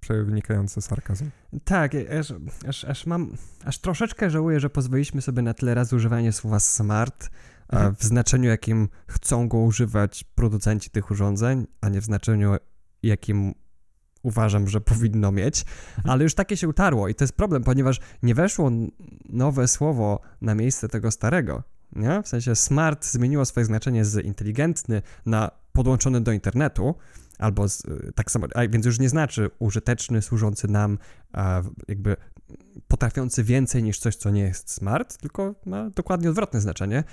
[0.00, 1.30] przenikający sarkazm.
[1.64, 2.34] Tak, aż,
[2.68, 3.32] aż, aż mam,
[3.64, 7.30] aż troszeczkę żałuję, że pozwoliliśmy sobie na tyle razy używanie słowa smart,
[7.72, 7.96] mhm.
[7.96, 12.56] w znaczeniu, jakim chcą go używać producenci tych urządzeń, a nie w znaczeniu,
[13.02, 13.54] jakim
[14.22, 15.64] uważam, że powinno mieć,
[15.96, 16.10] mhm.
[16.10, 18.70] ale już takie się utarło i to jest problem, ponieważ nie weszło
[19.28, 21.62] nowe słowo na miejsce tego starego.
[21.96, 22.22] Nie?
[22.22, 26.94] W sensie smart zmieniło swoje znaczenie z inteligentny na podłączony do internetu,
[27.38, 27.82] albo z,
[28.14, 30.98] tak samo, a więc już nie znaczy użyteczny, służący nam,
[31.88, 32.16] jakby
[32.88, 37.04] potrafiący więcej niż coś, co nie jest smart, tylko ma dokładnie odwrotne znaczenie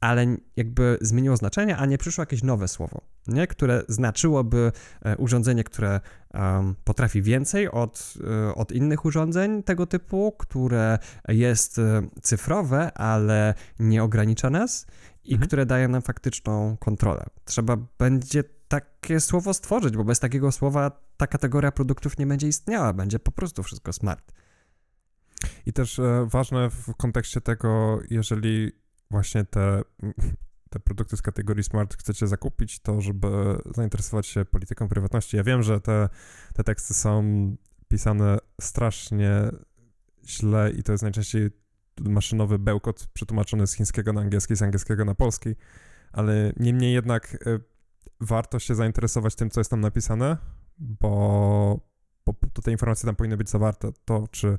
[0.00, 3.46] ale jakby zmieniło znaczenie, a nie przyszło jakieś nowe słowo, nie?
[3.46, 4.72] które znaczyłoby
[5.02, 6.00] e, urządzenie, które
[6.34, 8.14] um, potrafi więcej od,
[8.48, 14.86] e, od innych urządzeń tego typu, które jest e, cyfrowe, ale nie ogranicza nas
[15.24, 15.46] i mhm.
[15.46, 17.24] które daje nam faktyczną kontrolę.
[17.44, 22.92] Trzeba będzie takie słowo stworzyć, bo bez takiego słowa ta kategoria produktów nie będzie istniała,
[22.92, 24.32] będzie po prostu wszystko smart.
[25.66, 28.72] I też ważne w kontekście tego, jeżeli
[29.10, 29.82] właśnie te,
[30.70, 33.28] te produkty z kategorii smart chcecie zakupić, to żeby
[33.74, 35.36] zainteresować się polityką prywatności.
[35.36, 36.08] Ja wiem, że te,
[36.54, 37.22] te teksty są
[37.88, 39.30] pisane strasznie
[40.26, 41.50] źle i to jest najczęściej
[42.00, 45.54] maszynowy bełkot przetłumaczony z chińskiego na angielski, z angielskiego na polski,
[46.12, 47.60] ale niemniej jednak y,
[48.20, 50.36] warto się zainteresować tym, co jest tam napisane,
[50.78, 51.80] bo,
[52.26, 53.92] bo te informacje tam powinny być zawarte.
[54.04, 54.58] To, czy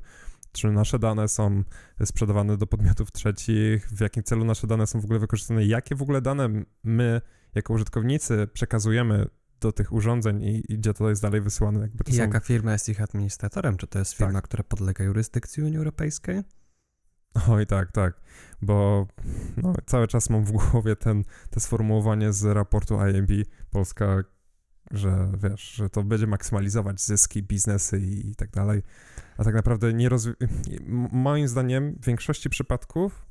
[0.52, 1.64] czy nasze dane są
[2.04, 6.02] sprzedawane do podmiotów trzecich, w jakim celu nasze dane są w ogóle wykorzystane, jakie w
[6.02, 6.48] ogóle dane
[6.84, 7.20] my
[7.54, 9.26] jako użytkownicy przekazujemy
[9.60, 11.80] do tych urządzeń i, i gdzie to jest dalej wysyłane.
[11.80, 13.76] Jakby I jaka firma jest ich administratorem?
[13.76, 14.44] Czy to jest firma, tak.
[14.44, 16.42] która podlega jurysdykcji Unii Europejskiej?
[17.48, 18.20] Oj, tak, tak,
[18.62, 19.06] bo
[19.56, 23.30] no, cały czas mam w głowie ten, to sformułowanie z raportu IMB
[23.70, 24.22] Polska,
[24.90, 28.82] że wiesz, że to będzie maksymalizować zyski, biznesy i, i tak dalej
[29.40, 30.34] a tak naprawdę nie rozwi-
[31.12, 33.26] moim zdaniem w większości przypadków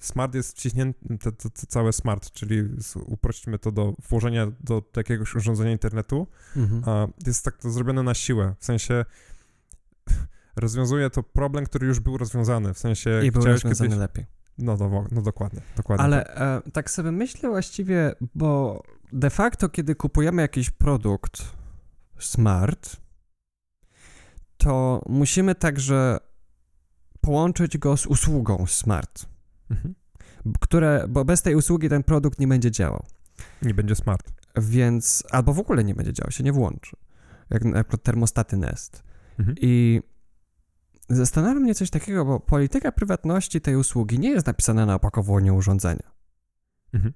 [0.00, 2.62] smart jest wciśnięty, to, to, to całe smart, czyli
[3.06, 6.26] uprośćmy to do włożenia do jakiegoś urządzenia internetu,
[6.56, 6.82] mhm.
[6.86, 9.04] a jest tak to zrobione na siłę, w sensie
[10.56, 13.20] rozwiązuje to problem, który już był rozwiązany, w sensie...
[13.24, 14.00] I był rozwiązany kiedyś...
[14.00, 14.26] lepiej.
[14.58, 16.04] No, no, no dokładnie, dokładnie.
[16.04, 16.66] Ale tak.
[16.66, 18.82] E, tak sobie myślę właściwie, bo
[19.12, 21.42] de facto, kiedy kupujemy jakiś produkt
[22.18, 22.96] smart,
[24.56, 26.18] to musimy także
[27.20, 29.26] połączyć go z usługą smart,
[29.70, 29.94] mhm.
[30.60, 33.06] które, bo bez tej usługi ten produkt nie będzie działał.
[33.62, 34.32] Nie będzie smart.
[34.56, 36.96] Więc, albo w ogóle nie będzie działał, się nie włączy.
[37.50, 39.02] Jak na przykład termostaty Nest.
[39.38, 39.56] Mhm.
[39.60, 40.02] I
[41.08, 46.12] zastanawia mnie coś takiego, bo polityka prywatności tej usługi nie jest napisana na opakowaniu urządzenia.
[46.92, 47.12] Mhm.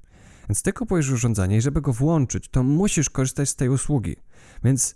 [0.49, 4.17] Więc ty kupujesz urządzenie i żeby go włączyć, to musisz korzystać z tej usługi.
[4.65, 4.95] Więc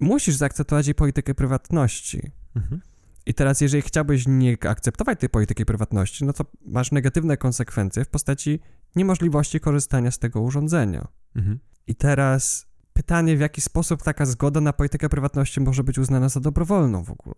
[0.00, 2.30] musisz zaakceptować jej politykę prywatności.
[2.56, 2.80] Mhm.
[3.26, 8.08] I teraz, jeżeli chciałbyś nie akceptować tej polityki prywatności, no to masz negatywne konsekwencje w
[8.08, 8.60] postaci
[8.96, 11.08] niemożliwości korzystania z tego urządzenia.
[11.36, 11.58] Mhm.
[11.86, 16.40] I teraz pytanie, w jaki sposób taka zgoda na politykę prywatności może być uznana za
[16.40, 17.34] dobrowolną w ogóle.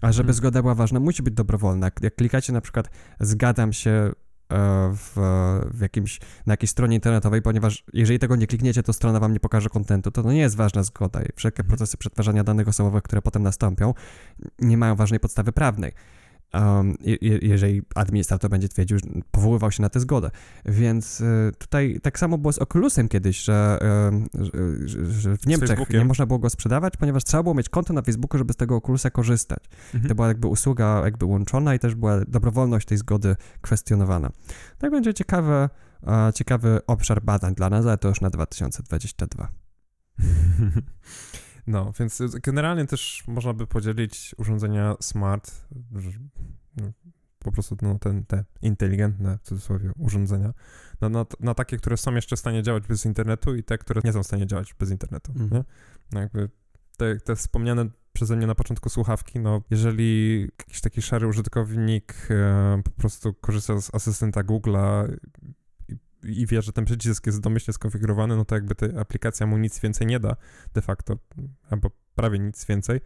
[0.00, 0.34] A żeby mhm.
[0.34, 1.90] zgoda była ważna, musi być dobrowolna.
[2.02, 2.90] Jak klikacie na przykład
[3.20, 4.12] zgadzam się
[4.94, 5.12] w,
[5.74, 9.40] w jakimś, na jakiejś stronie internetowej, ponieważ jeżeli tego nie klikniecie, to strona wam nie
[9.40, 11.68] pokaże kontentu, to to nie jest ważna zgoda i wszelkie mhm.
[11.68, 13.94] procesy przetwarzania danych osobowych, które potem nastąpią,
[14.58, 15.92] nie mają ważnej podstawy prawnej
[16.54, 16.94] um,
[17.42, 18.98] jeżeli administrator będzie twierdził,
[19.30, 20.30] powoływał się na tę zgodę.
[20.64, 23.78] Więc y, tutaj tak samo było z Oculusem kiedyś, że,
[24.34, 27.92] y, że, że w Niemczech nie można było go sprzedawać, ponieważ trzeba było mieć konto
[27.92, 29.64] na Facebooku, żeby z tego Oculusa korzystać.
[29.94, 30.08] Mhm.
[30.08, 34.30] To była jakby usługa jakby łączona i też była dobrowolność tej zgody kwestionowana.
[34.78, 35.68] Tak będzie ciekawe,
[36.34, 39.48] ciekawy obszar badań dla nas, ale to już na 2022.
[41.66, 45.68] No, więc generalnie też można by podzielić urządzenia smart,
[46.76, 46.92] no,
[47.38, 50.54] po prostu no, ten, te inteligentne, w cudzysłowie, urządzenia,
[51.00, 54.00] na, na, na, takie, które są jeszcze w stanie działać bez internetu i te, które
[54.04, 55.50] nie są w stanie działać bez internetu, mm.
[55.50, 55.64] nie?
[56.12, 56.48] No jakby
[56.96, 62.82] te, te wspomniane przeze mnie na początku słuchawki, no jeżeli jakiś taki szary użytkownik e,
[62.84, 65.16] po prostu korzysta z asystenta Google'a
[66.22, 69.80] i wie, że ten przycisk jest domyślnie skonfigurowany, no to jakby ta aplikacja mu nic
[69.80, 70.36] więcej nie da
[70.74, 71.18] de facto,
[71.70, 73.00] albo prawie nic więcej,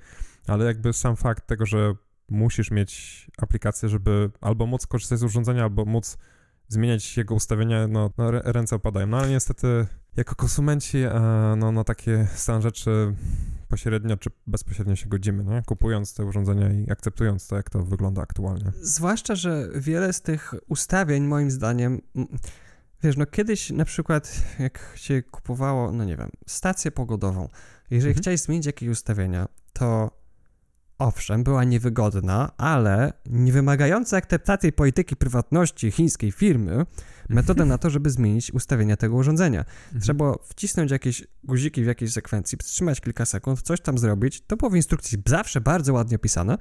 [0.47, 1.95] ale jakby sam fakt tego, że
[2.29, 6.19] musisz mieć aplikację, żeby albo móc korzystać z urządzenia, albo móc
[6.69, 9.07] zmieniać jego ustawienia, no, no ręce opadają.
[9.07, 9.87] No ale niestety
[10.17, 11.11] jako konsumenci e,
[11.57, 13.15] no, na takie stan rzeczy
[13.69, 18.23] pośrednio czy bezpośrednio się godzimy, no, kupując te urządzenia i akceptując to, jak to wygląda
[18.23, 18.73] aktualnie.
[18.83, 22.01] Zwłaszcza, że wiele z tych ustawień moim zdaniem
[23.03, 27.49] Wiesz, no kiedyś na przykład, jak się kupowało, no nie wiem, stację pogodową,
[27.91, 28.23] jeżeli mhm.
[28.23, 30.11] chciałeś zmienić jakieś ustawienia, to
[30.99, 36.87] owszem, była niewygodna, ale nie wymagająca akceptacji polityki prywatności chińskiej firmy,
[37.29, 39.61] metoda na to, żeby zmienić ustawienia tego urządzenia.
[39.61, 40.01] Mhm.
[40.03, 44.41] Trzeba było wcisnąć jakieś guziki w jakiejś sekwencji, przytrzymać kilka sekund, coś tam zrobić.
[44.47, 46.59] To było w instrukcji zawsze bardzo ładnie opisane.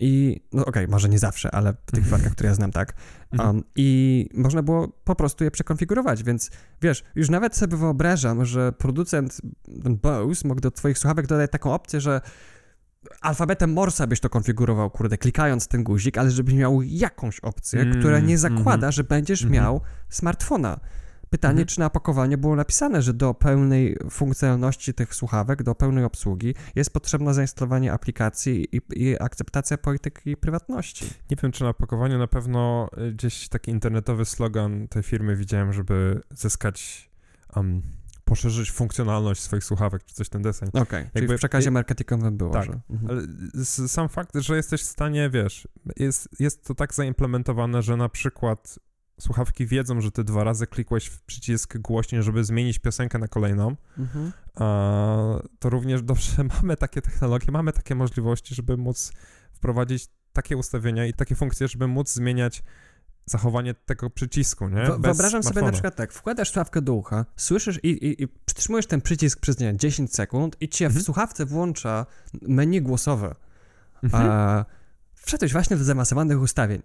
[0.00, 2.94] I, no okej, może nie zawsze, ale w tych przypadkach, które ja znam, tak.
[3.32, 3.56] Mhm.
[3.56, 6.50] Um, I można było po prostu je przekonfigurować, więc
[6.82, 9.40] wiesz, już nawet sobie wyobrażam, że producent
[10.02, 12.20] Bose mógł do twoich słuchawek dodać taką opcję, że
[13.20, 18.00] alfabetem Morsa byś to konfigurował, kurde, klikając ten guzik, ale żebyś miał jakąś opcję, Mm,
[18.00, 18.92] która nie zakłada, mhm.
[18.92, 19.62] że będziesz Mhm.
[19.62, 20.80] miał smartfona.
[21.34, 21.66] Pytanie, Mhm.
[21.66, 26.92] czy na opakowaniu było napisane, że do pełnej funkcjonalności tych słuchawek, do pełnej obsługi jest
[26.92, 31.06] potrzebne zainstalowanie aplikacji i, i akceptacja polityki prywatności.
[31.30, 35.72] Nie wiem, czy na opakowaniu na pewno y, gdzieś taki internetowy slogan tej firmy widziałem,
[35.72, 37.10] żeby zyskać,
[37.56, 37.82] um,
[38.24, 40.68] poszerzyć funkcjonalność swoich słuchawek, czy coś ten deseń.
[40.68, 42.80] Okej, czyli Jakby- w przekazie marketingowym było, Tak, że...
[42.90, 43.10] Mhm.
[43.10, 48.08] Ale sam fakt, że jesteś w stanie, wiesz, jest, jest to tak zaimplementowane, że na
[48.08, 48.78] przykład
[49.20, 53.76] słuchawki wiedzą, że ty dwa razy klikłeś w przycisk głośniej, żeby zmienić piosenkę na kolejną,
[53.98, 54.32] Mhm.
[54.54, 54.64] a
[55.58, 59.12] to również dobrze mamy takie technologie, mamy takie możliwości, żeby móc
[59.52, 62.62] wprowadzić takie ustawienia i takie funkcje, żeby móc zmieniać
[63.26, 64.74] zachowanie tego przycisku, nie?
[64.76, 65.72] Bez Wyobrażam sobie na smartfona.
[65.72, 69.66] przykład tak, wkładasz słuchawkę do ucha, słyszysz i, i, i przytrzymujesz ten przycisk przez nie
[69.66, 71.04] wiem, 10 sekund i cię w Mhm.
[71.04, 72.06] słuchawce włącza
[72.42, 73.34] menu głosowe.
[74.02, 74.30] Mhm.
[74.30, 74.64] E,
[75.14, 76.82] wszedłeś właśnie do zaawansowanych ustawień.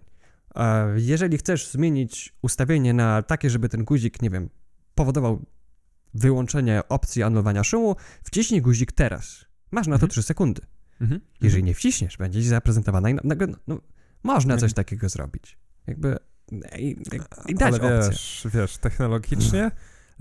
[0.96, 4.50] Jeżeli chcesz zmienić ustawienie na takie, żeby ten guzik, nie wiem,
[4.94, 5.44] powodował
[6.14, 9.44] wyłączenie opcji anulowania szumu, wciśnij guzik teraz.
[9.70, 10.10] Masz na to Mhm.
[10.10, 10.62] 3 sekundy.
[11.00, 11.20] Mhm.
[11.40, 13.80] Jeżeli nie wciśniesz, będzie ci zaprezentowana i nagle, no, no,
[14.22, 14.74] można coś Mhm.
[14.74, 15.58] takiego zrobić.
[15.86, 16.16] Jakby
[16.78, 16.96] i,
[17.48, 18.10] i, dać Ale opcję.
[18.10, 19.70] wiesz, wiesz, technologicznie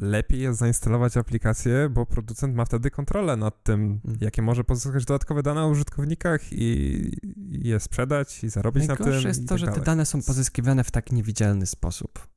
[0.02, 4.18] lepiej jest zainstalować aplikację, bo producent ma wtedy kontrolę nad tym, Mhm.
[4.22, 7.02] jakie może pozyskać dodatkowe dane o użytkownikach i
[7.52, 9.06] je sprzedać i zarobić na tym.
[9.06, 12.28] Najgorsze jest to, tak że te dane są pozyskiwane w tak niewidzialny sposób.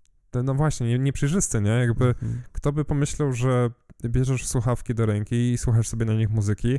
[0.44, 1.70] No właśnie, nie- nieprzejrzysty, nie?
[1.70, 2.42] Jakby Mhm.
[2.52, 3.70] kto by pomyślał, że
[4.04, 6.78] bierzesz słuchawki do ręki i słuchasz sobie na nich muzyki,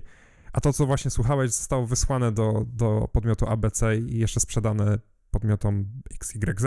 [0.53, 4.97] a to, co właśnie słuchałeś, zostało wysłane do, do podmiotu ABC i jeszcze sprzedane
[5.34, 6.65] podmiotom XYZ.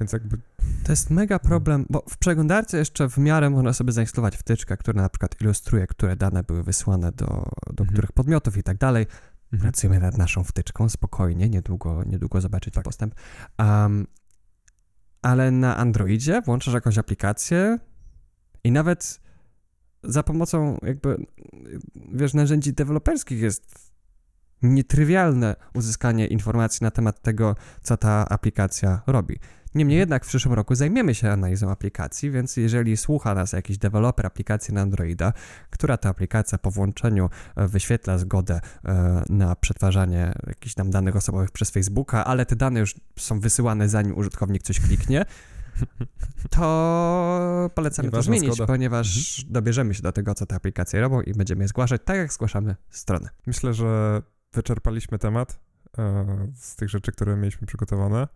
[0.00, 0.38] Więc jakby
[0.84, 5.02] To jest mega problem, bo w przeglądarce jeszcze w miarę można sobie zainstalować wtyczkę, która
[5.02, 7.88] na przykład ilustruje, które dane były wysłane do, do Mhm.
[7.88, 9.06] których podmiotów i tak dalej.
[9.52, 9.62] mhm.
[9.72, 12.84] Pracujemy nad naszą wtyczką, spokojnie, niedługo, niedługo zobaczycie Tak.
[12.84, 13.14] postęp.
[13.58, 14.06] Um,
[15.22, 17.78] ale na Androidzie włączasz jakąś aplikację
[18.64, 19.20] i nawet
[20.04, 21.26] za pomocą jakby,
[22.12, 23.91] wiesz, narzędzi deweloperskich jest
[24.62, 29.38] nietrywialne uzyskanie informacji na temat tego, co ta aplikacja robi.
[29.74, 34.26] Niemniej jednak w przyszłym roku zajmiemy się analizą aplikacji, więc jeżeli słucha nas jakiś deweloper
[34.26, 35.32] aplikacji na Androida,
[35.70, 41.50] która to aplikacja po włączeniu e, wyświetla zgodę e, na przetwarzanie jakichś tam danych osobowych
[41.50, 45.24] przez Facebooka, ale te dane już są wysyłane zanim użytkownik coś kliknie,
[46.56, 48.66] to polecamy to Nieważna zmienić, zgoda.
[48.66, 52.32] ponieważ dobierzemy się do tego, co te aplikacje robią i będziemy je zgłaszać tak, jak
[52.32, 53.28] zgłaszamy stronę.
[53.46, 55.60] Myślę, że wyczerpaliśmy temat
[55.98, 58.28] e, z tych rzeczy, które mieliśmy przygotowane.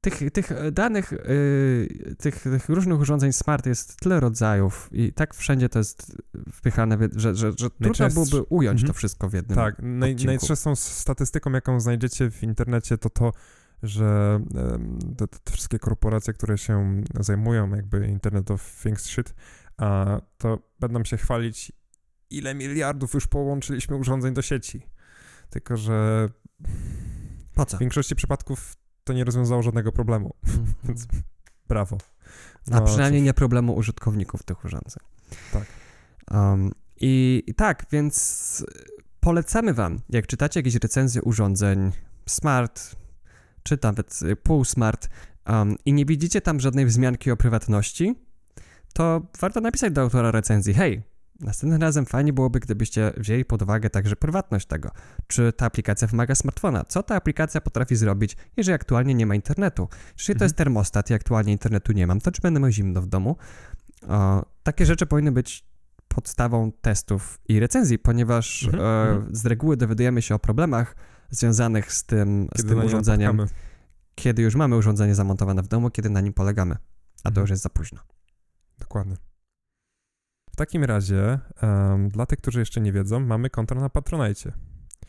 [0.00, 5.34] Tych, tych e, danych, yy, tych, tych różnych urządzeń smart jest tyle rodzajów i tak
[5.34, 8.86] wszędzie to jest wpychane, że, że, że trudno byłoby ująć Mhm.
[8.86, 9.56] to wszystko w jednym.
[9.56, 10.30] Tak, naj, odcinku.
[10.30, 13.32] najczęstszą statystyką, jaką znajdziecie w internecie, to to,
[13.82, 14.40] że
[15.16, 19.34] te, te wszystkie korporacje, które się zajmują jakby Internet of Things shit,
[19.76, 21.72] a to będą się chwalić,
[22.30, 24.93] ile miliardów już połączyliśmy urządzeń do sieci.
[25.54, 26.28] Tylko, że
[27.56, 30.34] w większości przypadków to nie rozwiązało żadnego problemu.
[30.46, 30.66] Mhm.
[30.84, 31.06] Więc
[31.68, 31.98] brawo.
[32.72, 35.04] A No, przynajmniej cóż, nie problemu użytkowników tych urządzeń.
[35.52, 35.66] Tak.
[36.30, 38.66] Um, i, I tak, więc
[39.20, 41.92] polecamy Wam, jak czytacie jakieś recenzje urządzeń
[42.26, 42.96] smart,
[43.62, 45.08] czy nawet półsmart
[45.48, 48.14] um, i nie widzicie tam żadnej wzmianki o prywatności,
[48.92, 51.02] to warto napisać do autora recenzji, hej,
[51.40, 54.90] następnym razem fajnie byłoby, gdybyście wzięli pod uwagę także prywatność tego.
[55.26, 56.84] Czy ta aplikacja wymaga smartfona?
[56.84, 59.88] Co ta aplikacja potrafi zrobić, jeżeli aktualnie nie ma internetu?
[60.26, 60.44] To Mhm.
[60.44, 63.36] jest termostat i aktualnie internetu nie mam, to czy będę miał zimno w domu?
[64.08, 65.66] O, takie rzeczy powinny być
[66.08, 69.36] podstawą testów i recenzji, ponieważ Mhm, e, mhm.
[69.36, 70.96] z reguły dowiadujemy się o problemach
[71.30, 73.46] związanych z tym, z tym urządzeniem,
[74.14, 76.74] kiedy już mamy urządzenie zamontowane w domu, kiedy na nim polegamy.
[76.74, 77.42] A to Mhm.
[77.42, 78.00] już jest za późno.
[78.78, 79.16] Dokładnie.
[80.54, 84.52] W takim razie, em, dla tych, którzy jeszcze nie wiedzą, mamy konto na Patronite.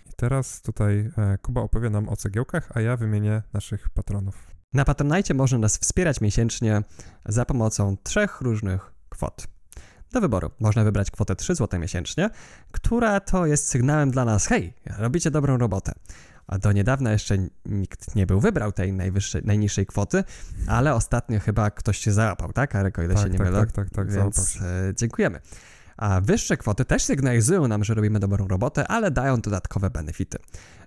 [0.09, 4.47] I teraz tutaj e, Kuba opowie nam o cegiełkach, a ja wymienię naszych patronów.
[4.73, 6.81] Na Patronite można nas wspierać miesięcznie
[7.25, 9.47] za pomocą trzech różnych kwot.
[10.11, 12.29] Do wyboru można wybrać kwotę 3 zł miesięcznie,
[12.71, 15.93] która to jest sygnałem dla nas, hej, robicie dobrą robotę.
[16.47, 20.23] A do niedawna jeszcze nikt nie był wybrał tej najwyższej, najniższej kwoty,
[20.67, 23.59] ale ostatnio chyba ktoś się załapał, tak, Arek, o ile tak, się nie tak, mylę?
[23.59, 25.39] tak, tak, tak, Więc e, dziękujemy.
[25.97, 30.37] A wyższe kwoty też sygnalizują nam, że robimy dobrą robotę, ale dają dodatkowe benefity.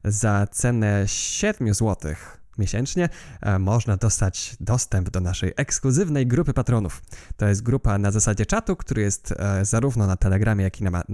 [0.04, 2.14] Za cenę 7 zł
[2.58, 3.08] miesięcznie
[3.40, 7.02] e, można dostać dostęp do naszej ekskluzywnej grupy patronów.
[7.36, 10.90] To jest grupa na zasadzie czatu, który jest e, zarówno na Telegramie, jak i na,
[10.90, 11.04] ma-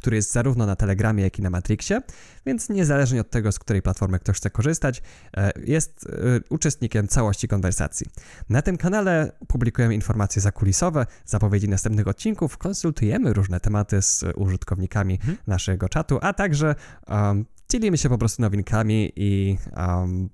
[0.00, 2.00] który jest zarówno na Telegramie, jak i na Matrixie,
[2.46, 5.02] więc niezależnie od tego, z której platformy ktoś chce korzystać,
[5.36, 8.06] e, jest e, uczestnikiem całości konwersacji.
[8.48, 15.36] Na tym kanale publikujemy informacje zakulisowe, zapowiedzi następnych odcinków, konsultujemy różne tematy z użytkownikami Mhm.
[15.46, 16.74] naszego czatu, a także
[17.08, 20.28] um, dzielimy się po prostu nowinkami i um,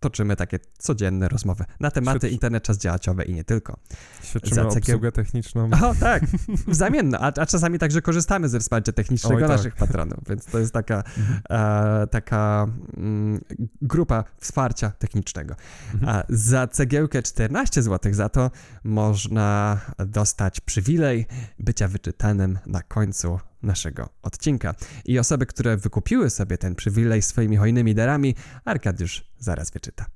[0.00, 2.28] toczymy takie codzienne rozmowy na tematy Świetnie.
[2.34, 3.76] internet, czas działaciowe i nie tylko.
[4.22, 5.70] Świadczymy za cegieł- obsługę techniczną.
[5.82, 6.22] O tak,
[6.66, 9.50] w zamian, a, a czasami także korzystamy ze wsparcia technicznego Oj, tak.
[9.50, 11.02] naszych patronów, więc to jest taka,
[11.50, 12.66] e, taka
[12.96, 13.40] mm,
[13.82, 15.54] grupa wsparcia technicznego.
[15.94, 16.16] Mhm.
[16.16, 18.50] A za cegiełkę 14 zł za to
[18.84, 21.26] można dostać przywilej
[21.58, 24.74] bycia wyczytanym na końcu naszego odcinka.
[25.04, 28.34] I osoby, które wykupiły sobie ten przywilej swoimi hojnymi darami,
[28.64, 30.06] Arkadiusz zaraz wyczyta.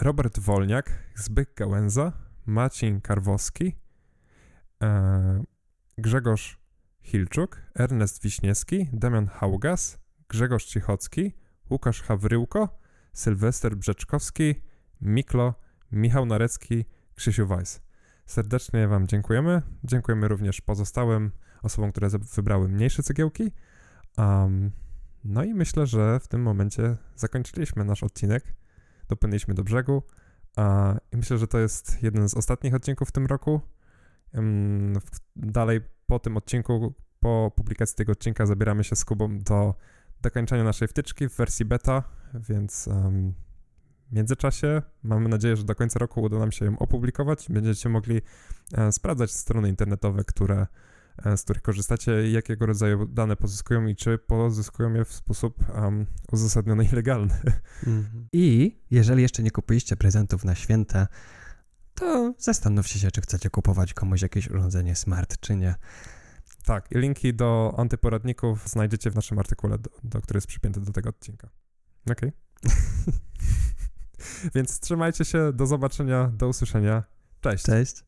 [0.00, 2.12] Robert Wolniak, Zbyk Gałęza,
[2.46, 3.76] Maciej Karwowski,
[4.82, 5.42] e,
[5.98, 6.58] Grzegorz
[7.02, 9.98] Hilczuk, Ernest Wiśniewski, Damian Haugas,
[10.28, 11.32] Grzegorz Cichocki,
[11.70, 12.80] Łukasz Hawryłko,
[13.12, 14.54] Sylwester Brzeczkowski,
[15.00, 15.54] Miklo,
[15.92, 17.80] Michał Narecki, Krzysiu Weiss.
[18.26, 19.62] Serdecznie Wam dziękujemy.
[19.84, 21.30] Dziękujemy również pozostałym
[21.62, 23.52] osobom, które wybrały mniejsze cegiełki.
[24.18, 24.70] Um,
[25.24, 28.54] no i myślę, że w tym momencie zakończyliśmy nasz odcinek
[29.08, 30.02] dopłynęliśmy do brzegu.
[30.56, 33.60] A, I myślę, że to jest jeden z ostatnich odcinków w tym roku.
[34.34, 39.74] Ym, w- Dalej po tym odcinku, po publikacji tego odcinka zabieramy się z Kubą do
[40.20, 42.02] dokończenia naszej wtyczki w wersji beta,
[42.34, 43.34] więc ym,
[44.08, 47.46] w międzyczasie mamy nadzieję, że do końca roku uda nam się ją opublikować.
[47.50, 48.20] Będziecie mogli
[48.72, 50.66] e, sprawdzać strony internetowe, które,
[51.36, 56.06] z których korzystacie i jakiego rodzaju dane pozyskują i czy pozyskują je w sposób um,
[56.32, 57.40] uzasadniony i legalny.
[58.32, 61.08] I jeżeli jeszcze nie kupiliście prezentów na święta,
[61.94, 65.74] to zastanówcie się, czy chcecie kupować komuś jakieś urządzenie smart, czy nie.
[66.64, 70.92] Tak, i linki do antyporadników znajdziecie w naszym artykule, do, do który jest przypięty do
[70.92, 71.48] tego odcinka.
[72.10, 72.32] Okej.
[74.54, 77.04] Więc trzymajcie się, do zobaczenia, do usłyszenia.
[77.40, 77.64] Cześć.
[77.64, 78.04] Cześć.